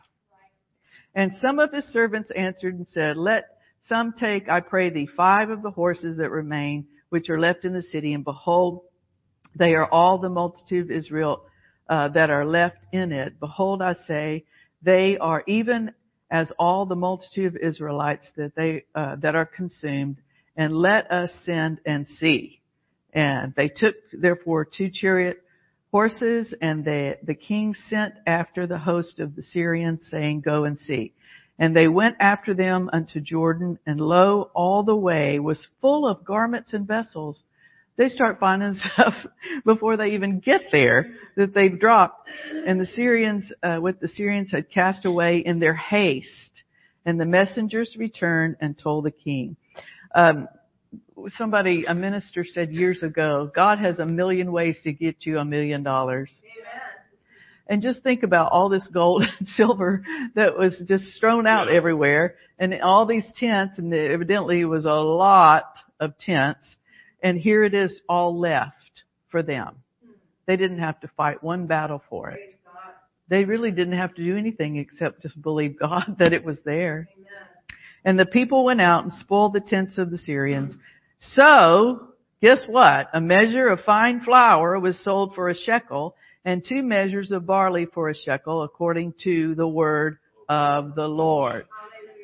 And 1.16 1.32
some 1.42 1.60
of 1.60 1.72
his 1.72 1.86
servants 1.86 2.32
answered 2.36 2.76
and 2.76 2.88
said, 2.88 3.18
let 3.18 3.46
some 3.88 4.14
take, 4.14 4.48
I 4.50 4.62
pray 4.62 4.90
thee, 4.90 5.10
five 5.16 5.50
of 5.50 5.62
the 5.62 5.72
horses 5.72 6.18
that 6.18 6.32
remain, 6.32 6.88
which 7.10 7.30
are 7.30 7.40
left 7.40 7.66
in 7.66 7.74
the 7.74 7.82
city, 7.82 8.14
and 8.14 8.24
behold, 8.24 8.82
they 9.56 9.76
are 9.76 9.88
all 9.88 10.20
the 10.20 10.30
multitude 10.30 10.86
of 10.86 10.92
Israel 10.92 11.44
uh, 11.90 12.10
that 12.10 12.30
are 12.30 12.46
left 12.46 12.78
in 12.92 13.12
it. 13.12 13.40
Behold, 13.40 13.82
I 13.82 13.94
say, 14.08 14.46
they 14.82 15.18
are 15.18 15.44
even 15.48 15.92
as 16.32 16.52
all 16.58 16.86
the 16.86 16.96
multitude 16.96 17.56
of 17.56 17.62
Israelites 17.62 18.28
that 18.38 18.56
they 18.56 18.86
uh, 18.96 19.16
that 19.18 19.36
are 19.36 19.46
consumed, 19.46 20.18
and 20.58 20.74
let 20.74 21.12
us 21.12 21.32
send 21.44 21.80
and 21.86 22.08
see. 22.08 22.62
And 23.14 23.54
they 23.56 23.68
took 23.68 23.96
therefore 24.12 24.66
two 24.66 24.90
chariot 24.92 25.44
horses, 25.92 26.56
and 26.60 26.84
they, 26.84 27.16
the 27.24 27.36
king 27.36 27.76
sent 27.88 28.16
after 28.26 28.66
the 28.66 28.80
host 28.80 29.20
of 29.20 29.36
the 29.36 29.44
Syrians, 29.44 30.08
saying, 30.10 30.42
Go 30.42 30.64
and 30.64 30.78
see. 30.78 31.14
And 31.60 31.76
they 31.76 31.88
went 31.88 32.16
after 32.20 32.56
them 32.56 32.90
unto 32.92 33.20
Jordan, 33.20 33.78
and 33.86 34.02
lo, 34.02 34.50
all 34.56 34.82
the 34.82 34.96
way 34.96 35.38
was 35.38 35.68
full 35.82 36.08
of 36.08 36.26
garments 36.26 36.74
and 36.74 36.88
vessels. 36.88 37.44
They 37.98 38.10
start 38.10 38.40
finding 38.40 38.74
stuff 38.94 39.14
before 39.66 39.98
they 39.98 40.12
even 40.12 40.40
get 40.40 40.62
there 40.72 41.14
that 41.36 41.54
they've 41.54 41.80
dropped. 41.80 42.28
And 42.66 42.80
the 42.80 42.86
Syrians, 42.86 43.52
uh, 43.62 43.78
what 43.78 44.00
the 44.00 44.08
Syrians 44.08 44.52
had 44.52 44.70
cast 44.70 45.06
away 45.06 45.40
in 45.40 45.60
their 45.60 45.76
haste. 45.76 46.64
And 47.06 47.20
the 47.20 47.26
messengers 47.26 47.96
returned 47.98 48.56
and 48.62 48.78
told 48.78 49.06
the 49.06 49.12
king. 49.12 49.58
Um, 50.16 50.48
somebody, 51.30 51.86
a 51.86 51.94
minister 51.94 52.46
said 52.48 52.72
years 52.72 53.04
ago, 53.04 53.52
God 53.54 53.80
has 53.80 54.00
a 54.00 54.06
million 54.06 54.52
ways 54.52 54.80
to 54.84 54.94
get 54.94 55.26
you 55.26 55.38
a 55.38 55.46
million 55.46 55.84
dollars. 55.84 56.30
And 57.68 57.82
just 57.82 58.04
think 58.04 58.24
about 58.24 58.52
all 58.52 58.70
this 58.70 58.90
gold 58.94 59.24
and 59.40 59.48
silver 59.50 60.04
that 60.36 60.58
was 60.58 60.82
just 60.88 61.06
strewn 61.14 61.48
out 61.48 61.70
everywhere 61.70 62.36
and 62.60 62.74
all 62.82 63.06
these 63.06 63.26
tents 63.38 63.80
and 63.80 63.94
evidently 63.94 64.62
it 64.62 64.66
was 64.66 64.86
a 64.86 64.94
lot 64.94 65.66
of 66.00 66.18
tents 66.20 66.76
and 67.24 67.38
here 67.38 67.64
it 67.64 67.74
is 67.74 68.02
all 68.08 68.38
left 68.40 69.04
for 69.30 69.42
them. 69.42 69.78
They 70.46 70.58
didn't 70.58 70.80
have 70.80 71.00
to 71.00 71.08
fight 71.16 71.42
one 71.42 71.66
battle 71.66 72.04
for 72.10 72.30
it. 72.32 72.60
They 73.30 73.46
really 73.46 73.72
didn't 73.72 73.98
have 73.98 74.14
to 74.16 74.24
do 74.24 74.38
anything 74.38 74.78
except 74.78 75.22
just 75.22 75.42
believe 75.42 75.80
God 75.80 76.16
that 76.20 76.34
it 76.34 76.44
was 76.44 76.58
there. 76.66 77.08
And 78.06 78.20
the 78.20 78.26
people 78.26 78.66
went 78.66 78.82
out 78.82 79.04
and 79.04 79.14
spoiled 79.14 79.54
the 79.54 79.62
tents 79.62 79.98
of 79.98 80.12
the 80.12 80.18
Syrians. 80.18 80.76
So, 81.20 82.10
guess 82.42 82.66
what? 82.68 83.08
A 83.14 83.22
measure 83.22 83.70
of 83.70 83.80
fine 83.86 84.20
flour 84.20 84.78
was 84.78 85.02
sold 85.02 85.36
for 85.36 85.50
a 85.50 85.56
shekel 85.56 86.16
and 86.44 86.66
two 86.68 86.84
measures 86.84 87.32
of 87.32 87.46
barley 87.46 87.86
for 87.86 88.10
a 88.10 88.16
shekel 88.16 88.64
according 88.64 89.14
to 89.24 89.56
the 89.56 89.68
word 89.68 90.18
of 90.50 90.96
the 90.96 91.08
Lord. 91.08 91.66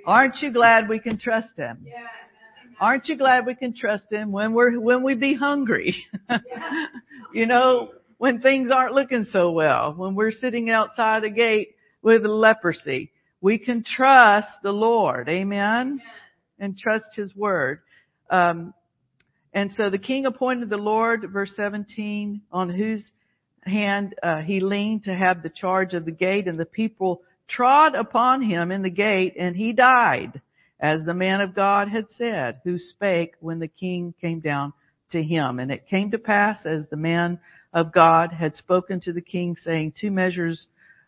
Aren't 0.06 0.42
you 0.42 0.52
glad 0.52 0.90
we 0.90 1.00
can 1.00 1.18
trust 1.18 1.56
Him? 1.56 1.86
Aren't 2.80 3.10
you 3.10 3.18
glad 3.18 3.46
we 3.46 3.56
can 3.56 3.74
trust 3.74 4.12
Him 4.12 4.32
when 4.32 4.54
we're, 4.54 4.80
when 4.80 5.04
we 5.04 5.14
be 5.14 5.34
hungry? 5.34 6.06
you 7.34 7.46
know, 7.46 7.90
when 8.18 8.40
things 8.40 8.70
aren't 8.72 8.94
looking 8.94 9.26
so 9.26 9.52
well, 9.52 9.94
when 9.94 10.16
we're 10.16 10.32
sitting 10.32 10.70
outside 10.70 11.26
a 11.26 11.30
gate 11.30 11.76
with 12.02 12.24
leprosy, 12.24 13.12
we 13.42 13.58
can 13.58 13.84
trust 13.84 14.48
the 14.64 14.72
Lord. 14.72 15.28
Amen? 15.28 16.02
And 16.58 16.78
trust 16.78 17.16
His 17.16 17.36
word. 17.36 17.82
Um, 18.30 18.74
and 19.54 19.72
so 19.74 19.90
the 19.90 19.98
king 19.98 20.26
appointed 20.26 20.70
the 20.70 20.78
Lord, 20.78 21.26
verse 21.32 21.54
17, 21.56 22.42
on 22.52 22.70
whose 22.70 23.12
hand 23.64 24.16
uh, 24.24 24.40
he 24.40 24.62
leaned 24.62 25.04
to 25.04 25.14
have 25.14 25.44
the 25.44 25.50
charge 25.50 25.94
of 25.94 26.06
the 26.06 26.12
gate, 26.12 26.48
and 26.48 26.58
the 26.58 26.66
people 26.66 27.24
trod 27.48 27.96
upon 27.96 28.42
him 28.42 28.72
in 28.72 28.84
the 28.84 28.90
gate, 28.90 29.36
and 29.38 29.56
he 29.56 29.74
died 29.74 30.40
as 30.80 31.04
the 31.04 31.14
man 31.14 31.42
of 31.42 31.56
God 31.56 31.90
had 31.90 32.10
said, 32.12 32.62
who 32.64 32.78
spake 32.78 33.34
when 33.40 33.60
the 33.60 33.68
king 33.68 34.14
came 34.22 34.40
down 34.40 34.74
to 35.12 35.22
him. 35.22 35.60
And 35.60 35.72
it 35.72 35.88
came 35.88 36.12
to 36.12 36.18
pass 36.18 36.66
as 36.66 36.86
the 36.90 36.98
man 36.98 37.40
of 37.74 37.92
God 37.92 38.32
had 38.32 38.56
spoken 38.56 39.00
to 39.02 39.14
the 39.14 39.22
king 39.22 39.56
saying, 39.62 39.94
two 40.00 40.12
measures 40.12 40.68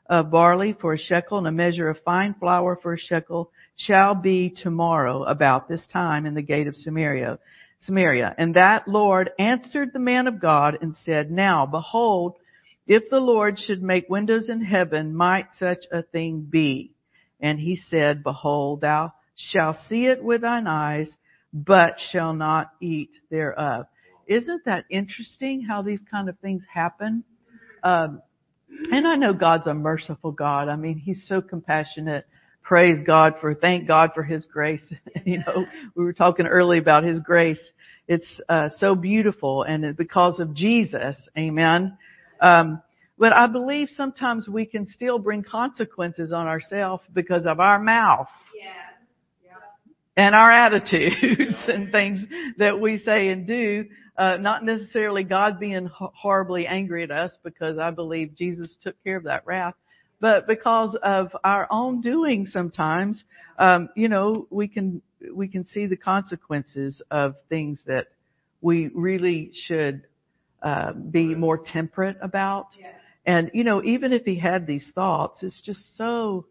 of 0.09 0.29
barley 0.29 0.75
for 0.79 0.93
a 0.93 0.97
shekel 0.97 1.37
and 1.37 1.47
a 1.47 1.51
measure 1.51 1.89
of 1.89 1.97
fine 2.03 2.35
flour 2.39 2.77
for 2.81 2.93
a 2.93 2.99
shekel 2.99 3.51
shall 3.77 4.13
be 4.13 4.49
tomorrow 4.49 5.23
about 5.23 5.69
this 5.69 5.87
time 5.91 6.25
in 6.25 6.33
the 6.33 6.41
gate 6.41 6.67
of 6.67 6.75
Samaria. 6.75 7.39
Samaria. 7.79 8.35
And 8.37 8.55
that 8.55 8.87
Lord 8.87 9.31
answered 9.39 9.91
the 9.93 9.99
man 9.99 10.27
of 10.27 10.41
God 10.41 10.77
and 10.81 10.95
said, 10.95 11.31
Now 11.31 11.65
behold, 11.65 12.35
if 12.85 13.09
the 13.09 13.19
Lord 13.19 13.57
should 13.57 13.81
make 13.81 14.09
windows 14.09 14.49
in 14.49 14.61
heaven, 14.61 15.15
might 15.15 15.47
such 15.57 15.85
a 15.91 16.03
thing 16.03 16.41
be? 16.41 16.91
And 17.39 17.59
he 17.59 17.75
said, 17.75 18.23
Behold, 18.23 18.81
thou 18.81 19.13
shall 19.49 19.73
see 19.87 20.05
it 20.05 20.23
with 20.23 20.41
thine 20.41 20.67
eyes, 20.67 21.09
but 21.53 21.97
shall 22.11 22.33
not 22.33 22.71
eat 22.81 23.11
thereof. 23.29 23.85
Isn't 24.27 24.65
that 24.65 24.85
interesting 24.89 25.61
how 25.61 25.81
these 25.81 26.01
kind 26.09 26.29
of 26.29 26.37
things 26.39 26.63
happen? 26.71 27.23
Um, 27.83 28.21
and 28.91 29.07
I 29.07 29.15
know 29.15 29.33
God's 29.33 29.67
a 29.67 29.73
merciful 29.73 30.31
God. 30.31 30.69
I 30.69 30.75
mean, 30.75 30.97
He's 30.97 31.25
so 31.27 31.41
compassionate. 31.41 32.25
Praise 32.61 32.97
God 33.05 33.33
for, 33.41 33.53
thank 33.53 33.87
God 33.87 34.11
for 34.15 34.23
His 34.23 34.45
grace. 34.45 34.83
you 35.25 35.39
know, 35.39 35.65
we 35.95 36.03
were 36.03 36.13
talking 36.13 36.45
early 36.45 36.77
about 36.77 37.03
His 37.03 37.19
grace. 37.19 37.61
It's 38.07 38.41
uh, 38.49 38.69
so 38.77 38.95
beautiful, 38.95 39.63
and 39.63 39.95
because 39.95 40.39
of 40.39 40.53
Jesus, 40.53 41.17
Amen. 41.37 41.97
Um, 42.39 42.81
but 43.17 43.33
I 43.33 43.45
believe 43.47 43.89
sometimes 43.95 44.47
we 44.47 44.65
can 44.65 44.87
still 44.87 45.19
bring 45.19 45.43
consequences 45.43 46.33
on 46.33 46.47
ourselves 46.47 47.03
because 47.13 47.45
of 47.45 47.59
our 47.59 47.77
mouth. 47.79 48.27
Yeah 48.57 48.90
and 50.17 50.35
our 50.35 50.51
attitudes 50.65 51.55
and 51.67 51.91
things 51.91 52.19
that 52.57 52.79
we 52.79 52.97
say 52.97 53.29
and 53.29 53.47
do. 53.47 53.85
Uh, 54.17 54.37
not 54.37 54.63
necessarily 54.63 55.23
God 55.23 55.59
being 55.59 55.89
horribly 55.91 56.67
angry 56.67 57.03
at 57.03 57.11
us 57.11 57.35
because 57.43 57.79
I 57.79 57.91
believe 57.91 58.35
Jesus 58.35 58.77
took 58.83 59.01
care 59.03 59.15
of 59.15 59.23
that 59.23 59.47
wrath, 59.47 59.73
but 60.19 60.47
because 60.47 60.97
of 61.01 61.35
our 61.43 61.65
own 61.71 62.01
doing 62.01 62.45
sometimes, 62.45 63.23
um, 63.57 63.89
you 63.95 64.09
know, 64.09 64.47
we 64.51 64.67
can, 64.67 65.01
we 65.33 65.47
can 65.47 65.65
see 65.65 65.87
the 65.87 65.95
consequences 65.95 67.01
of 67.09 67.35
things 67.49 67.81
that 67.87 68.07
we 68.61 68.91
really 68.93 69.51
should, 69.53 70.03
uh, 70.61 70.91
be 70.93 71.33
more 71.33 71.57
temperate 71.57 72.17
about. 72.21 72.67
And, 73.25 73.49
you 73.53 73.63
know, 73.63 73.83
even 73.83 74.13
if 74.13 74.23
he 74.25 74.37
had 74.37 74.67
these 74.67 74.91
thoughts, 74.93 75.41
it's 75.41 75.61
just 75.65 75.97
so 75.97 76.45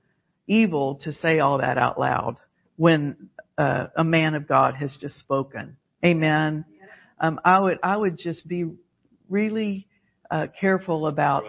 evil 0.49 0.97
to 1.03 1.13
say 1.13 1.39
all 1.39 1.59
that 1.59 1.79
out 1.79 2.01
loud 2.01 2.37
when 2.77 3.29
uh, 3.61 3.89
a 3.95 4.05
man 4.05 4.35
of 4.35 4.49
God 4.49 4.75
has 4.77 4.97
just 4.99 5.19
spoken. 5.19 5.77
Amen. 6.03 6.65
Um, 7.21 7.39
I 7.45 7.61
would 7.61 7.79
I 7.83 7.95
would 7.95 8.17
just 8.17 8.49
be 8.49 8.65
really 9.29 9.87
uh, 10.31 10.47
careful 10.59 11.07
about 11.07 11.45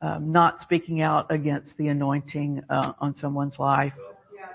um, 0.00 0.32
not 0.32 0.60
speaking 0.60 1.02
out 1.02 1.30
against 1.30 1.76
the 1.76 1.88
anointing 1.88 2.62
uh, 2.70 2.92
on 2.98 3.14
someone's 3.16 3.58
life, 3.58 3.92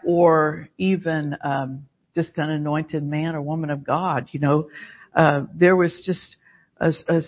or 0.04 0.68
even 0.80 1.36
um, 1.44 1.86
just 2.16 2.32
an 2.38 2.50
anointed 2.50 3.04
man 3.04 3.36
or 3.36 3.42
woman 3.44 3.70
of 3.70 3.84
God. 3.84 4.30
You 4.32 4.40
know, 4.40 4.70
uh, 5.16 5.44
there 5.54 5.76
was 5.76 6.02
just 6.04 6.38
a, 6.78 6.92
a, 7.08 7.22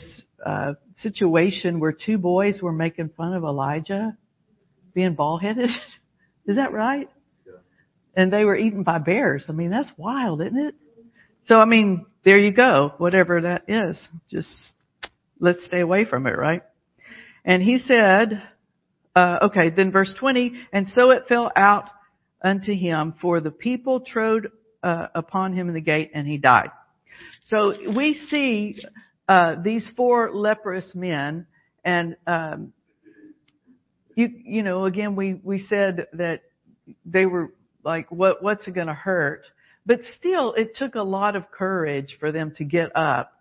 a 0.43 0.77
situation 0.97 1.79
where 1.79 1.91
two 1.91 2.17
boys 2.17 2.63
were 2.63 2.73
making 2.73 3.09
fun 3.15 3.35
of 3.35 3.43
Elijah 3.43 4.17
being 4.95 5.13
bald 5.13 5.43
headed. 5.43 5.69
Is 6.47 6.55
that 6.55 6.71
right? 6.71 7.09
And 8.15 8.31
they 8.31 8.45
were 8.45 8.55
eaten 8.55 8.83
by 8.83 8.97
bears. 8.97 9.45
I 9.49 9.51
mean, 9.51 9.69
that's 9.69 9.91
wild, 9.97 10.41
isn't 10.41 10.57
it? 10.57 10.75
So, 11.47 11.57
I 11.57 11.65
mean, 11.65 12.05
there 12.23 12.39
you 12.39 12.51
go. 12.51 12.93
Whatever 12.97 13.41
that 13.41 13.63
is, 13.67 13.99
just 14.31 14.53
let's 15.39 15.65
stay 15.65 15.81
away 15.81 16.05
from 16.05 16.25
it, 16.27 16.37
right? 16.37 16.63
And 17.43 17.61
he 17.61 17.77
said, 17.77 18.41
uh, 19.15 19.39
okay, 19.43 19.69
then 19.69 19.91
verse 19.91 20.13
20, 20.19 20.53
and 20.73 20.87
so 20.89 21.11
it 21.11 21.27
fell 21.27 21.51
out 21.55 21.89
unto 22.41 22.73
him, 22.73 23.13
for 23.21 23.39
the 23.39 23.51
people 23.51 24.01
trode 24.01 24.51
uh, 24.83 25.07
upon 25.13 25.53
him 25.53 25.67
in 25.67 25.73
the 25.73 25.81
gate, 25.81 26.11
and 26.13 26.27
he 26.27 26.37
died. 26.37 26.69
So 27.43 27.73
we 27.95 28.15
see 28.29 28.77
uh, 29.27 29.55
these 29.63 29.87
four 29.95 30.33
leprous 30.33 30.89
men, 30.93 31.47
and 31.83 32.15
um, 32.27 32.73
you 34.15 34.29
you 34.43 34.63
know, 34.63 34.85
again, 34.85 35.15
we 35.15 35.39
we 35.43 35.59
said 35.67 36.07
that 36.13 36.41
they 37.05 37.25
were 37.25 37.51
like 37.85 38.11
what 38.11 38.43
what's 38.43 38.67
it 38.67 38.73
going 38.73 38.87
to 38.87 38.93
hurt? 38.93 39.45
But 39.85 39.99
still, 40.17 40.53
it 40.53 40.75
took 40.75 40.95
a 40.95 41.03
lot 41.03 41.35
of 41.35 41.51
courage 41.51 42.17
for 42.19 42.31
them 42.31 42.53
to 42.57 42.63
get 42.63 42.95
up 42.95 43.31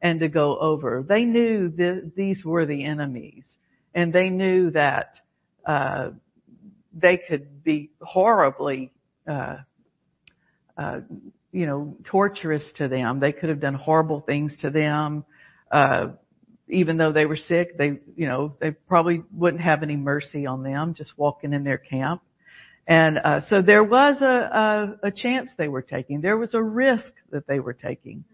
and 0.00 0.20
to 0.20 0.28
go 0.28 0.56
over. 0.58 1.04
They 1.06 1.24
knew 1.24 1.68
that 1.70 2.12
these 2.16 2.44
were 2.44 2.64
the 2.64 2.84
enemies, 2.84 3.44
and 3.94 4.12
they 4.12 4.30
knew 4.30 4.70
that 4.70 5.18
uh, 5.66 6.10
they 6.94 7.16
could 7.16 7.64
be 7.64 7.90
horribly, 8.00 8.92
uh, 9.28 9.56
uh, 10.76 11.00
you 11.52 11.66
know, 11.66 11.96
torturous 12.04 12.72
to 12.76 12.86
them. 12.86 13.18
They 13.18 13.32
could 13.32 13.48
have 13.48 13.60
done 13.60 13.74
horrible 13.74 14.20
things 14.20 14.56
to 14.62 14.70
them. 14.70 15.24
Uh, 15.70 16.08
even 16.68 16.96
though 16.96 17.12
they 17.12 17.26
were 17.26 17.36
sick, 17.36 17.76
they, 17.76 17.98
you 18.14 18.28
know, 18.28 18.54
they 18.60 18.70
probably 18.70 19.22
wouldn't 19.32 19.62
have 19.62 19.82
any 19.82 19.96
mercy 19.96 20.46
on 20.46 20.62
them 20.62 20.94
just 20.94 21.16
walking 21.16 21.52
in 21.52 21.64
their 21.64 21.78
camp. 21.78 22.22
And 22.88 23.18
uh, 23.18 23.40
so 23.48 23.60
there 23.60 23.84
was 23.84 24.16
a, 24.22 24.96
a, 25.04 25.08
a 25.08 25.10
chance 25.10 25.50
they 25.58 25.68
were 25.68 25.82
taking. 25.82 26.22
There 26.22 26.38
was 26.38 26.54
a 26.54 26.62
risk 26.62 27.12
that 27.30 27.46
they 27.46 27.60
were 27.60 27.74
taking. 27.74 28.24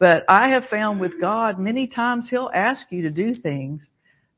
But 0.00 0.24
I 0.28 0.48
have 0.48 0.64
found 0.64 0.98
with 0.98 1.20
God, 1.20 1.60
many 1.60 1.86
times 1.86 2.26
He'll 2.28 2.50
ask 2.52 2.84
you 2.90 3.02
to 3.02 3.10
do 3.10 3.36
things 3.36 3.80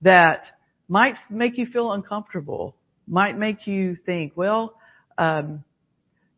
that 0.02 0.44
might 0.86 1.14
make 1.30 1.56
you 1.56 1.64
feel 1.64 1.92
uncomfortable, 1.92 2.76
might 3.08 3.38
make 3.38 3.66
you 3.66 3.96
think, 4.04 4.34
well, 4.36 4.74
um, 5.16 5.64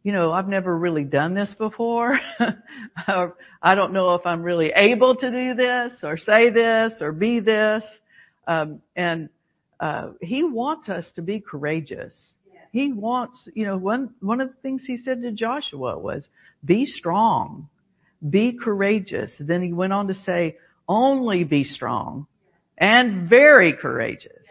you 0.05 0.13
know, 0.13 0.31
I've 0.31 0.47
never 0.47 0.79
really 0.79 1.03
done 1.03 1.35
this 1.35 1.53
before. 1.59 2.17
I 3.09 3.75
don't 3.75 3.93
know 3.93 4.15
if 4.15 4.25
I'm 4.25 4.45
really 4.45 4.71
able 4.77 5.17
to 5.17 5.31
do 5.33 5.55
this 5.55 5.95
or 6.05 6.17
say 6.17 6.51
this 6.51 6.99
or 7.01 7.11
be 7.11 7.41
this. 7.41 7.83
Um, 8.47 8.83
and 8.95 9.31
uh, 9.81 10.11
He 10.21 10.45
wants 10.45 10.89
us 10.89 11.11
to 11.17 11.23
be 11.23 11.41
courageous. 11.41 12.15
He 12.77 12.93
wants, 12.93 13.49
you 13.55 13.65
know, 13.65 13.79
one, 13.79 14.11
one 14.21 14.43
of 14.43 14.49
the 14.49 14.61
things 14.61 14.83
he 14.87 14.99
said 14.99 15.23
to 15.23 15.33
Joshua 15.33 15.99
was, 15.99 16.25
be 16.63 16.85
strong. 16.85 17.71
be 18.29 18.53
courageous. 18.53 19.31
Then 19.41 19.63
he 19.63 19.73
went 19.73 19.95
on 19.95 20.09
to 20.09 20.15
say, 20.15 20.59
only 20.87 21.43
be 21.43 21.65
strong 21.65 22.27
and 22.77 23.31
very 23.31 23.73
courageous. 23.73 24.47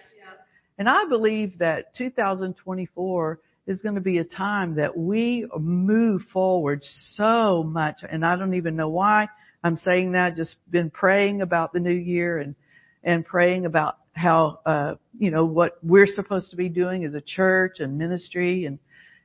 And 0.80 0.90
I 0.90 1.06
believe 1.06 1.60
that 1.60 1.94
2024 1.96 3.40
is 3.68 3.82
going 3.84 3.94
to 3.94 4.02
be 4.02 4.18
a 4.18 4.24
time 4.24 4.76
that 4.78 4.98
we 4.98 5.46
move 5.60 6.24
forward 6.34 6.84
so 7.12 7.62
much. 7.62 7.98
And 8.10 8.26
I 8.26 8.36
don't 8.38 8.56
even 8.56 8.76
know 8.76 8.90
why 8.90 9.28
I'm 9.64 9.78
saying 9.78 10.14
that. 10.14 10.36
Just 10.36 10.58
been 10.72 10.90
praying 10.90 11.42
about 11.42 11.74
the 11.74 11.80
new 11.80 11.94
year 11.94 12.40
and, 12.40 12.56
and 13.04 13.24
praying 13.24 13.68
about 13.68 13.98
how, 14.16 14.60
uh, 14.66 14.96
you 15.18 15.30
know, 15.30 15.46
what 15.46 15.78
we're 15.84 16.08
supposed 16.08 16.50
to 16.52 16.56
be 16.56 16.70
doing 16.70 17.06
as 17.06 17.14
a 17.14 17.22
church 17.22 17.80
and 17.80 17.98
ministry. 17.98 18.66
And, 18.66 18.80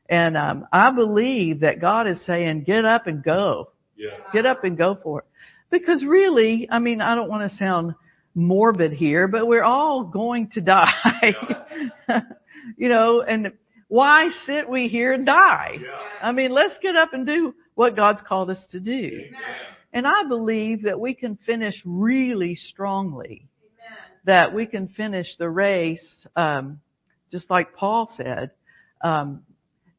and, 0.08 0.36
um, 0.36 0.66
I 0.72 0.90
believe 0.90 1.60
that 1.60 1.80
God 1.80 2.08
is 2.08 2.24
saying, 2.26 2.64
get 2.64 2.84
up 2.84 3.06
and 3.06 3.22
go. 3.22 3.70
Yeah. 3.96 4.16
Get 4.32 4.46
up 4.46 4.64
and 4.64 4.76
go 4.76 4.98
for 5.02 5.20
it. 5.20 5.26
Because 5.70 6.04
really, 6.04 6.68
I 6.70 6.80
mean, 6.80 7.00
I 7.00 7.14
don't 7.14 7.28
want 7.28 7.48
to 7.48 7.56
sound 7.56 7.94
morbid 8.34 8.92
here, 8.92 9.28
but 9.28 9.46
we're 9.46 9.62
all 9.62 10.04
going 10.04 10.50
to 10.50 10.60
die. 10.62 11.34
you 12.76 12.88
know, 12.88 13.22
and 13.22 13.52
why 13.88 14.30
sit 14.46 14.68
we 14.68 14.88
here 14.88 15.12
and 15.12 15.26
die? 15.26 15.76
Yeah. 15.80 15.88
I 16.22 16.32
mean, 16.32 16.50
let's 16.50 16.78
get 16.82 16.96
up 16.96 17.12
and 17.12 17.26
do 17.26 17.54
what 17.74 17.96
God's 17.96 18.22
called 18.26 18.50
us 18.50 18.62
to 18.72 18.80
do. 18.80 18.92
Amen. 18.92 19.30
And 19.92 20.06
I 20.06 20.24
believe 20.28 20.82
that 20.82 21.00
we 21.00 21.14
can 21.14 21.38
finish 21.44 21.80
really 21.84 22.54
strongly. 22.54 23.48
That 24.24 24.54
we 24.54 24.66
can 24.66 24.88
finish 24.88 25.26
the 25.38 25.48
race, 25.48 26.26
um, 26.36 26.80
just 27.32 27.48
like 27.50 27.74
Paul 27.74 28.10
said, 28.16 28.50
um, 29.02 29.42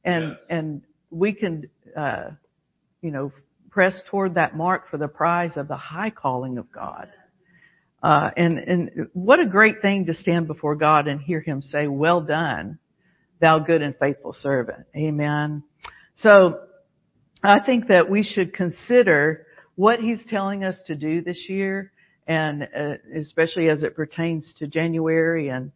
and 0.03 0.29
Yes. 0.29 0.37
and 0.49 0.81
we 1.09 1.33
can, 1.33 1.69
uh, 1.95 2.31
you 3.01 3.11
know, 3.11 3.31
press 3.69 3.99
toward 4.09 4.35
that 4.35 4.55
mark 4.55 4.89
for 4.89 4.97
the 4.97 5.07
prize 5.07 5.57
of 5.57 5.67
the 5.67 5.77
high 5.77 6.09
calling 6.11 6.57
of 6.57 6.71
God. 6.71 7.09
Uh, 8.03 8.31
and 8.35 8.59
and 8.59 9.07
what 9.13 9.39
a 9.39 9.45
great 9.45 9.81
thing 9.81 10.05
to 10.05 10.13
stand 10.13 10.47
before 10.47 10.75
God 10.75 11.07
and 11.07 11.21
hear 11.21 11.39
Him 11.39 11.61
say, 11.61 11.87
"Well 11.87 12.21
done, 12.21 12.79
thou 13.39 13.59
good 13.59 13.81
and 13.81 13.95
faithful 13.97 14.33
servant." 14.33 14.85
Amen. 14.95 15.63
So 16.15 16.59
I 17.43 17.59
think 17.59 17.87
that 17.87 18.09
we 18.09 18.23
should 18.23 18.53
consider 18.53 19.47
what 19.75 19.99
he's 19.99 20.23
telling 20.29 20.63
us 20.63 20.75
to 20.85 20.95
do 20.95 21.21
this 21.21 21.49
year 21.49 21.91
and 22.31 22.63
uh, 22.63 22.93
especially 23.19 23.67
as 23.69 23.83
it 23.83 23.93
pertains 23.95 24.53
to 24.59 24.65
January 24.67 25.49
and 25.49 25.71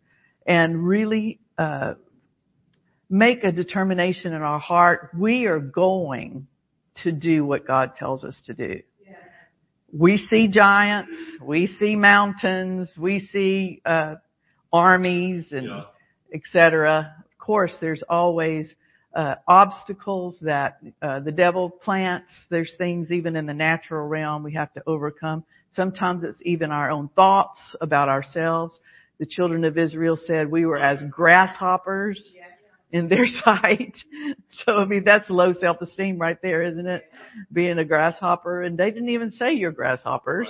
and 0.47 0.87
really 0.87 1.39
uh, 1.57 1.95
make 3.09 3.43
a 3.43 3.51
determination 3.51 4.33
in 4.33 4.41
our 4.41 4.59
heart 4.59 5.09
we 5.17 5.47
are 5.47 5.59
going 5.59 6.47
to 7.03 7.11
do 7.11 7.45
what 7.45 7.67
God 7.67 7.95
tells 7.97 8.23
us 8.23 8.41
to 8.45 8.53
do. 8.53 8.79
We 9.91 10.17
see 10.17 10.47
giants, 10.47 11.11
we 11.41 11.67
see 11.67 11.95
mountains, 11.95 12.89
we 12.97 13.19
see 13.19 13.81
uh, 13.85 14.15
armies 14.71 15.51
and 15.51 15.67
Yeah. 15.67 15.83
etc. 16.33 17.15
Of 17.31 17.37
course, 17.37 17.75
there's 17.79 18.03
always 18.09 18.73
uh, 19.15 19.35
obstacles 19.47 20.37
that 20.41 20.79
uh, 21.01 21.19
the 21.21 21.31
devil 21.31 21.69
plants. 21.69 22.31
There's 22.49 22.73
things 22.77 23.11
even 23.11 23.35
in 23.35 23.45
the 23.45 23.53
natural 23.53 24.05
realm 24.07 24.43
we 24.43 24.53
have 24.53 24.71
to 24.73 24.81
overcome. 24.85 25.43
Sometimes 25.75 26.23
it's 26.23 26.39
even 26.43 26.71
our 26.71 26.89
own 26.89 27.09
thoughts 27.15 27.59
about 27.81 28.09
ourselves. 28.09 28.79
The 29.19 29.25
children 29.25 29.63
of 29.65 29.77
Israel 29.77 30.17
said 30.17 30.49
we 30.49 30.65
were 30.65 30.77
as 30.77 31.01
grasshoppers 31.09 32.31
in 32.91 33.09
their 33.09 33.25
sight. 33.43 33.97
So 34.65 34.77
I 34.77 34.85
mean 34.85 35.03
that's 35.03 35.29
low 35.29 35.53
self-esteem 35.53 36.17
right 36.17 36.41
there, 36.41 36.63
isn't 36.63 36.87
it? 36.87 37.03
Being 37.51 37.77
a 37.77 37.85
grasshopper, 37.85 38.63
and 38.63 38.77
they 38.77 38.91
didn't 38.91 39.09
even 39.09 39.31
say 39.31 39.53
you're 39.53 39.71
grasshoppers. 39.71 40.47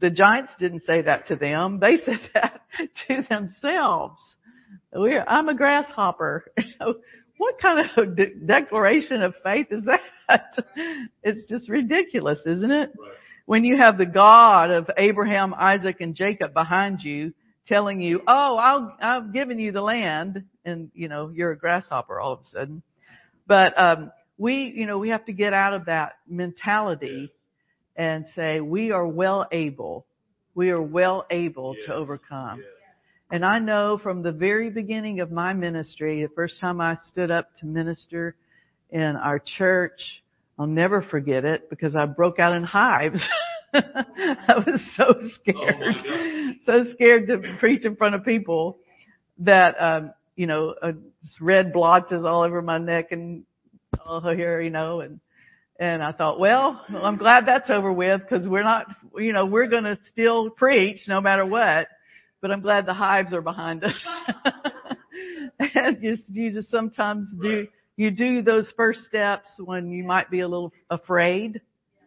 The 0.00 0.10
giants 0.10 0.52
didn't 0.58 0.82
say 0.84 1.02
that 1.02 1.28
to 1.28 1.36
them. 1.36 1.78
They 1.80 1.96
said 2.04 2.20
that 2.34 2.60
to 3.06 3.22
themselves. 3.28 4.20
We're, 4.92 5.24
I'm 5.26 5.48
a 5.48 5.54
grasshopper. 5.54 6.44
What 7.40 7.58
kind 7.58 7.88
of 7.96 8.16
de- 8.16 8.34
declaration 8.34 9.22
of 9.22 9.32
faith 9.42 9.68
is 9.70 9.84
that? 9.86 10.42
It's 11.22 11.48
just 11.48 11.70
ridiculous, 11.70 12.38
isn't 12.44 12.70
it? 12.70 12.90
Right. 12.98 13.12
When 13.50 13.64
you 13.64 13.78
have 13.78 13.98
the 13.98 14.06
God 14.06 14.70
of 14.70 14.88
Abraham, 14.96 15.54
Isaac, 15.54 15.96
and 16.00 16.14
Jacob 16.14 16.54
behind 16.54 17.02
you 17.02 17.34
telling 17.66 18.00
you, 18.00 18.20
oh, 18.28 18.56
I'll, 18.56 18.96
I've 19.02 19.32
given 19.32 19.58
you 19.58 19.72
the 19.72 19.80
land, 19.80 20.44
and 20.64 20.88
you 20.94 21.08
know, 21.08 21.32
you're 21.34 21.50
a 21.50 21.58
grasshopper 21.58 22.20
all 22.20 22.34
of 22.34 22.42
a 22.42 22.44
sudden. 22.44 22.80
But, 23.48 23.76
um, 23.76 24.12
we, 24.38 24.72
you 24.76 24.86
know, 24.86 24.98
we 24.98 25.08
have 25.08 25.24
to 25.24 25.32
get 25.32 25.52
out 25.52 25.72
of 25.72 25.86
that 25.86 26.12
mentality 26.28 27.32
and 27.96 28.24
say, 28.36 28.60
we 28.60 28.92
are 28.92 29.04
well 29.04 29.48
able. 29.50 30.06
We 30.54 30.70
are 30.70 30.80
well 30.80 31.26
able 31.28 31.74
Yes. 31.74 31.86
to 31.86 31.94
overcome. 31.94 32.58
Yes. 32.58 32.68
And 33.32 33.44
I 33.44 33.58
know 33.58 33.98
from 34.00 34.22
the 34.22 34.30
very 34.30 34.70
beginning 34.70 35.18
of 35.18 35.32
my 35.32 35.54
ministry, 35.54 36.22
the 36.22 36.32
first 36.36 36.60
time 36.60 36.80
I 36.80 36.98
stood 37.08 37.32
up 37.32 37.48
to 37.58 37.66
minister 37.66 38.36
in 38.90 39.16
our 39.16 39.40
church, 39.40 40.22
I'll 40.60 40.66
never 40.66 41.00
forget 41.00 41.46
it 41.46 41.70
because 41.70 41.96
I 41.96 42.04
broke 42.04 42.38
out 42.38 42.54
in 42.54 42.64
hives. 42.64 43.22
I 43.74 44.62
was 44.66 44.80
so 44.94 45.14
scared, 45.36 45.74
Oh 45.80 46.52
so 46.66 46.92
scared 46.92 47.28
to 47.28 47.56
preach 47.58 47.86
in 47.86 47.96
front 47.96 48.14
of 48.14 48.26
people 48.26 48.78
that, 49.38 49.80
um, 49.80 50.12
you 50.36 50.46
know, 50.46 50.74
uh, 50.82 50.92
red 51.40 51.72
blotches 51.72 52.24
all 52.24 52.42
over 52.42 52.60
my 52.60 52.76
neck 52.76 53.10
and 53.10 53.44
all 54.04 54.20
here, 54.20 54.60
you 54.60 54.68
know, 54.68 55.00
and, 55.00 55.18
and 55.78 56.02
I 56.02 56.12
thought, 56.12 56.38
well, 56.38 56.84
I'm 56.90 57.16
glad 57.16 57.46
that's 57.46 57.70
over 57.70 57.90
with 57.90 58.20
because 58.20 58.46
we're 58.46 58.62
not, 58.62 58.86
you 59.16 59.32
know, 59.32 59.46
we're 59.46 59.68
going 59.68 59.84
to 59.84 59.98
still 60.10 60.50
preach 60.50 61.08
no 61.08 61.22
matter 61.22 61.46
what 61.46 61.88
but 62.40 62.50
I'm 62.50 62.60
glad 62.60 62.86
the 62.86 62.94
hives 62.94 63.32
are 63.32 63.42
behind 63.42 63.84
us. 63.84 64.04
and 65.58 66.00
just, 66.02 66.28
you 66.30 66.52
just 66.52 66.70
sometimes 66.70 67.28
do. 67.40 67.66
You 68.00 68.10
do 68.10 68.40
those 68.40 68.66
first 68.78 69.00
steps 69.04 69.50
when 69.62 69.90
you 69.90 70.02
might 70.04 70.30
be 70.30 70.40
a 70.40 70.48
little 70.48 70.72
afraid 70.88 71.60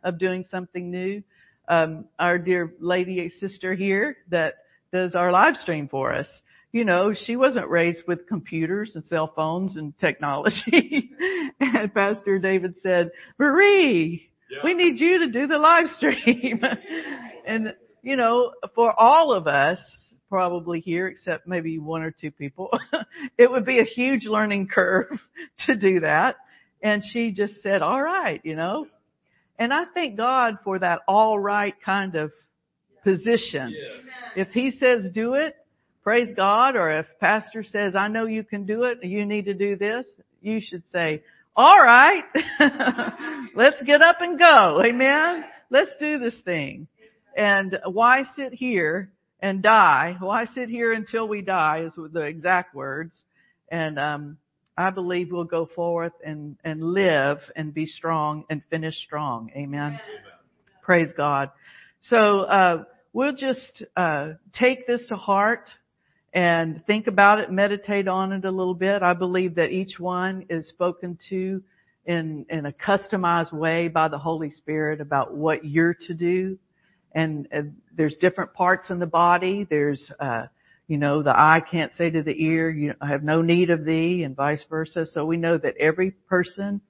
of 0.04 0.18
doing 0.18 0.44
something 0.50 0.90
new. 0.90 1.22
Um, 1.68 2.06
our 2.18 2.40
dear 2.40 2.74
lady 2.80 3.32
sister 3.40 3.76
here 3.76 4.18
that 4.32 4.56
does 4.92 5.14
our 5.14 5.32
live 5.32 5.56
stream 5.56 5.88
for 5.88 6.12
us, 6.12 6.26
you 6.72 6.84
know, 6.84 7.14
she 7.14 7.36
wasn't 7.36 7.70
raised 7.70 8.02
with 8.08 8.28
computers 8.28 8.94
and 8.96 9.06
cell 9.06 9.34
phones 9.36 9.78
and 9.78 9.96
technology. 10.00 11.12
and 11.60 11.94
Pastor 11.94 12.40
David 12.40 12.74
said, 12.82 13.12
Marie, 13.38 14.32
Yeah. 14.50 14.62
we 14.64 14.74
need 14.74 15.00
you 15.00 15.20
to 15.20 15.28
do 15.30 15.46
the 15.46 15.60
live 15.60 15.90
stream. 15.90 16.60
and, 17.46 17.72
you 18.02 18.16
know, 18.16 18.52
for 18.74 19.00
all 19.00 19.32
of 19.32 19.46
us, 19.46 19.78
probably 20.34 20.80
here, 20.80 21.06
except 21.06 21.46
maybe 21.46 21.78
one 21.78 22.02
or 22.02 22.10
two 22.10 22.32
people, 22.32 22.72
it 23.38 23.52
would 23.52 23.66
be 23.66 23.78
a 23.78 23.84
huge 23.84 24.26
learning 24.26 24.68
curve 24.68 25.20
to 25.68 25.76
do 25.76 26.00
that. 26.00 26.38
And 26.82 27.04
she 27.08 27.32
just 27.32 27.62
said, 27.62 27.84
all 27.84 28.02
right, 28.02 28.42
you 28.44 28.56
know. 28.56 28.88
And 29.60 29.72
I 29.72 29.84
thank 29.94 30.18
God 30.18 30.56
for 30.64 30.80
that 30.80 31.02
all 31.08 31.38
right 31.38 31.76
kind 31.86 32.16
of 32.16 32.32
position. 33.04 33.76
Yes. 33.78 34.48
If 34.48 34.48
he 34.56 34.72
says 34.72 35.06
do 35.14 35.36
it, 35.36 35.56
praise 36.04 36.30
God, 36.36 36.76
or 36.76 36.90
if 36.98 37.06
pastor 37.20 37.64
says, 37.64 37.96
I 37.96 38.08
know 38.08 38.26
you 38.26 38.44
can 38.44 38.66
do 38.66 38.86
it, 38.86 39.04
you 39.04 39.28
need 39.28 39.46
to 39.46 39.54
do 39.54 39.76
this, 39.76 40.08
you 40.42 40.62
should 40.62 40.82
say, 40.92 41.22
all 41.56 41.78
right, 41.78 42.24
let's 43.56 43.84
get 43.84 44.02
up 44.02 44.16
and 44.20 44.40
go. 44.40 44.82
Amen. 44.84 45.46
Let's 45.70 45.92
do 46.00 46.18
this 46.18 46.42
thing. 46.44 46.88
And 47.38 47.78
why 47.86 48.24
sit 48.36 48.52
here 48.52 49.13
and 49.44 49.62
die? 49.62 50.16
Why 50.20 50.46
sit 50.46 50.70
here 50.70 50.94
until 50.94 51.28
we 51.28 51.42
die 51.42 51.84
is 51.86 51.94
the 51.96 52.22
exact 52.22 52.74
words. 52.74 53.22
And, 53.70 54.00
um, 54.00 54.38
I 54.76 54.90
believe 54.90 55.32
we'll 55.32 55.44
go 55.44 55.68
forth 55.68 56.14
and, 56.26 56.56
and 56.64 56.82
live 56.82 57.40
and 57.56 57.74
be 57.74 57.86
strong 57.86 58.46
and 58.50 58.64
finish 58.72 58.96
strong. 58.96 59.52
Amen. 59.56 60.00
Praise 60.82 61.10
God. 61.16 61.52
So, 62.02 62.40
uh, 62.40 62.84
we'll 63.12 63.36
just, 63.36 63.84
uh, 63.98 64.34
take 64.54 64.88
this 64.88 65.06
to 65.10 65.16
heart 65.16 65.70
and 66.34 66.84
think 66.88 67.08
about 67.08 67.40
it, 67.40 67.52
meditate 67.52 68.08
on 68.08 68.32
it 68.32 68.46
a 68.46 68.50
little 68.50 68.74
bit. 68.74 69.04
I 69.04 69.14
believe 69.14 69.56
that 69.56 69.72
each 69.72 70.00
one 70.00 70.46
is 70.50 70.68
spoken 70.70 71.20
to 71.30 71.62
in, 72.06 72.46
in 72.50 72.66
a 72.66 72.72
customized 72.72 73.54
way 73.54 73.90
by 73.90 74.08
the 74.08 74.18
Holy 74.18 74.52
Spirit 74.52 75.02
about 75.02 75.36
what 75.36 75.66
you're 75.66 75.96
to 76.08 76.14
do. 76.14 76.58
And, 77.14 77.48
uh, 77.56 77.62
there's 77.96 78.18
different 78.18 78.54
parts 78.54 78.90
in 78.90 79.00
the 79.00 79.06
body. 79.06 79.68
There's, 79.70 80.12
uh, 80.20 80.48
you 80.88 80.98
know, 80.98 81.24
the 81.24 81.32
eye 81.32 81.62
can't 81.70 81.94
say 81.94 82.10
to 82.10 82.24
the 82.24 82.44
ear, 82.44 82.70
you 82.70 82.94
have 83.02 83.24
no 83.24 83.42
need 83.42 83.70
of 83.70 83.86
thee 83.86 84.24
and 84.24 84.36
vice 84.36 84.66
versa. 84.70 85.06
So 85.06 85.26
we 85.26 85.38
know 85.38 85.58
that 85.58 85.78
every 85.78 86.12
person 86.12 86.82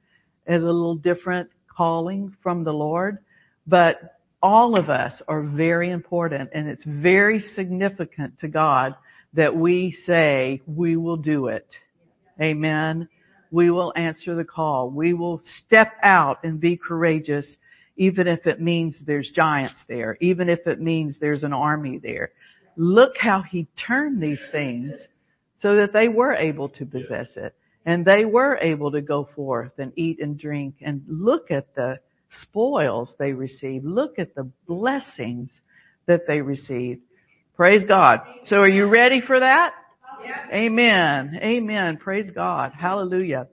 has 0.48 0.64
a 0.64 0.66
little 0.66 0.96
different 0.96 1.50
calling 1.68 2.36
from 2.42 2.64
the 2.64 2.74
Lord, 2.74 3.20
but 3.68 4.20
all 4.42 4.78
of 4.78 4.90
us 4.90 5.22
are 5.28 5.42
very 5.42 5.90
important 5.92 6.50
and 6.54 6.68
it's 6.68 6.84
very 6.86 7.40
significant 7.56 8.38
to 8.40 8.48
God 8.48 8.96
that 9.34 9.56
we 9.56 9.96
say 10.06 10.62
we 10.68 10.98
will 10.98 11.18
do 11.18 11.48
it. 11.48 11.68
Amen. 12.42 13.08
we 13.52 13.70
will 13.70 13.94
answer 13.96 14.36
the 14.36 14.44
call. 14.44 14.90
We 14.90 15.14
will 15.14 15.40
step 15.66 15.94
out 16.02 16.44
and 16.44 16.60
be 16.60 16.76
courageous, 16.76 17.46
even 17.96 18.28
if 18.28 18.46
it 18.48 18.60
means 18.60 18.98
there's 19.06 19.30
giants 19.36 19.80
there, 19.88 20.18
even 20.22 20.50
if 20.50 20.66
it 20.68 20.82
means 20.82 21.18
there's 21.20 21.44
an 21.44 21.54
army 21.54 22.00
there. 22.02 22.32
Look 22.76 23.18
how 23.20 23.44
he 23.44 23.68
turned 23.88 24.22
these 24.22 24.42
things 24.52 24.94
so 25.62 25.76
that 25.76 25.94
they 25.94 26.08
were 26.08 26.34
able 26.34 26.70
to 26.70 26.86
possess 26.86 27.28
it 27.36 27.56
and 27.86 28.06
they 28.06 28.26
were 28.26 28.58
able 28.58 28.92
to 28.92 29.02
go 29.02 29.30
forth 29.36 29.74
and 29.78 29.92
eat 29.96 30.20
and 30.20 30.40
drink 30.40 30.76
and 30.82 31.04
look 31.08 31.52
at 31.52 31.74
the 31.76 32.00
spoils 32.42 33.14
they 33.20 33.34
received. 33.34 33.86
Look 33.86 34.18
at 34.18 34.34
the 34.36 34.50
blessings 34.68 35.52
that 36.08 36.22
they 36.28 36.42
received. 36.42 37.02
Praise 37.56 37.84
God. 37.88 38.22
So 38.46 38.58
are 38.58 38.70
you 38.70 38.88
ready 38.88 39.22
for 39.22 39.40
that? 39.40 39.74
Yeah. 40.24 40.46
Amen. 40.52 41.40
Amen. 41.42 41.98
Praise 41.98 42.30
God. 42.34 42.72
Hallelujah. 42.74 43.48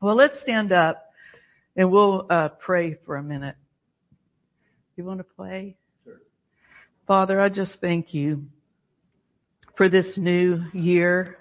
Well, 0.00 0.16
let's 0.16 0.40
stand 0.42 0.72
up 0.72 1.03
and 1.76 1.90
we'll 1.90 2.26
uh, 2.30 2.48
pray 2.48 2.96
for 3.04 3.16
a 3.16 3.22
minute. 3.22 3.56
You 4.96 5.04
want 5.04 5.18
to 5.18 5.24
play? 5.24 5.76
Sure. 6.04 6.20
Father, 7.06 7.40
I 7.40 7.48
just 7.48 7.72
thank 7.80 8.14
you 8.14 8.44
for 9.76 9.88
this 9.88 10.16
new 10.16 10.62
year. 10.72 11.38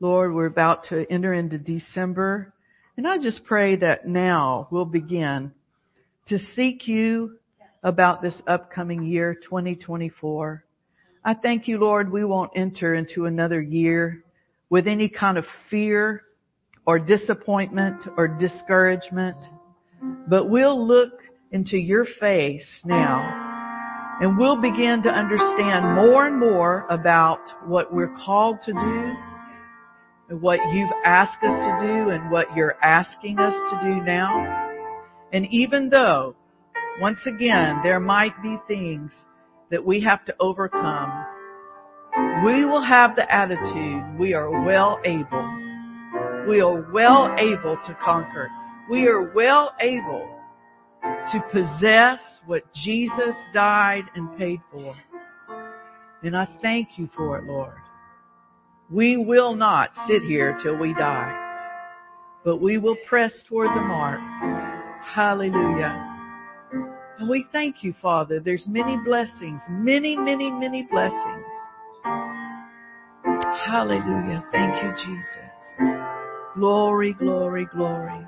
Lord, 0.00 0.34
we're 0.34 0.46
about 0.46 0.84
to 0.84 1.10
enter 1.10 1.32
into 1.32 1.58
December. 1.58 2.52
And 2.96 3.06
I 3.06 3.18
just 3.18 3.44
pray 3.44 3.76
that 3.76 4.06
now 4.06 4.68
we'll 4.70 4.84
begin 4.84 5.52
to 6.28 6.38
seek 6.54 6.86
you 6.86 7.38
about 7.82 8.20
this 8.20 8.40
upcoming 8.46 9.04
year, 9.04 9.34
2024. 9.34 10.64
I 11.24 11.34
thank 11.34 11.68
you, 11.68 11.78
Lord, 11.78 12.12
we 12.12 12.24
won't 12.24 12.52
enter 12.54 12.94
into 12.94 13.26
another 13.26 13.60
year 13.60 14.24
with 14.68 14.86
any 14.86 15.08
kind 15.08 15.38
of 15.38 15.44
fear 15.70 16.22
or 16.86 16.98
disappointment 16.98 18.02
or 18.16 18.28
discouragement, 18.28 19.36
but 20.28 20.48
we'll 20.48 20.86
look 20.86 21.22
into 21.52 21.76
your 21.76 22.06
face 22.18 22.66
now 22.84 23.48
and 24.20 24.36
we'll 24.36 24.60
begin 24.60 25.02
to 25.02 25.08
understand 25.08 25.94
more 25.94 26.26
and 26.26 26.38
more 26.38 26.86
about 26.90 27.40
what 27.66 27.92
we're 27.92 28.14
called 28.24 28.60
to 28.62 28.72
do 28.72 29.12
and 30.28 30.42
what 30.42 30.60
you've 30.72 30.92
asked 31.04 31.42
us 31.42 31.80
to 31.80 31.86
do 31.86 32.10
and 32.10 32.30
what 32.30 32.54
you're 32.54 32.76
asking 32.82 33.38
us 33.38 33.54
to 33.70 33.80
do 33.82 34.02
now. 34.04 34.68
And 35.32 35.46
even 35.46 35.88
though, 35.88 36.36
once 37.00 37.20
again, 37.26 37.80
there 37.82 37.98
might 37.98 38.40
be 38.42 38.58
things 38.68 39.10
that 39.70 39.84
we 39.84 40.02
have 40.02 40.24
to 40.26 40.34
overcome, 40.38 41.26
we 42.44 42.66
will 42.66 42.82
have 42.82 43.16
the 43.16 43.32
attitude 43.32 44.18
we 44.18 44.34
are 44.34 44.50
well 44.64 45.00
able. 45.04 45.48
We 46.46 46.60
are 46.60 46.90
well 46.92 47.34
able 47.38 47.78
to 47.84 47.96
conquer. 48.02 48.50
We 48.90 49.06
are 49.06 49.32
well 49.32 49.72
able 49.78 50.28
to 51.02 51.44
possess 51.52 52.18
what 52.46 52.64
Jesus 52.74 53.36
died 53.54 54.02
and 54.16 54.36
paid 54.36 54.58
for. 54.72 54.96
And 56.24 56.36
I 56.36 56.48
thank 56.60 56.98
you 56.98 57.08
for 57.16 57.38
it, 57.38 57.44
Lord. 57.44 57.76
We 58.90 59.16
will 59.16 59.54
not 59.54 59.90
sit 60.08 60.22
here 60.24 60.58
till 60.60 60.76
we 60.76 60.92
die, 60.92 61.32
but 62.44 62.60
we 62.60 62.78
will 62.78 62.96
press 63.08 63.44
toward 63.48 63.68
the 63.68 63.80
mark. 63.80 64.18
Hallelujah. 65.04 66.06
And 67.20 67.28
we 67.28 67.46
thank 67.52 67.84
you, 67.84 67.94
Father. 68.02 68.40
There's 68.40 68.66
many 68.66 68.96
blessings, 69.04 69.62
many, 69.68 70.16
many, 70.16 70.50
many 70.50 70.82
blessings. 70.90 71.46
Hallelujah. 73.66 74.42
Thank 74.50 74.82
you, 74.82 74.90
Jesus. 74.96 75.94
Glory, 76.56 77.12
glory, 77.12 77.66
glory. 77.72 78.26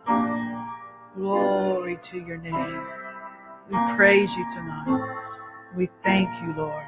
Glory 1.17 1.99
to 2.11 2.19
your 2.19 2.39
name. 2.39 2.87
We 3.71 3.77
praise 3.97 4.31
you 4.37 4.47
tonight. 4.53 5.17
We 5.77 5.89
thank 6.05 6.29
you, 6.43 6.55
Lord. 6.57 6.85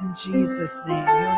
In 0.00 0.14
Jesus' 0.24 0.70
name. 0.86 1.28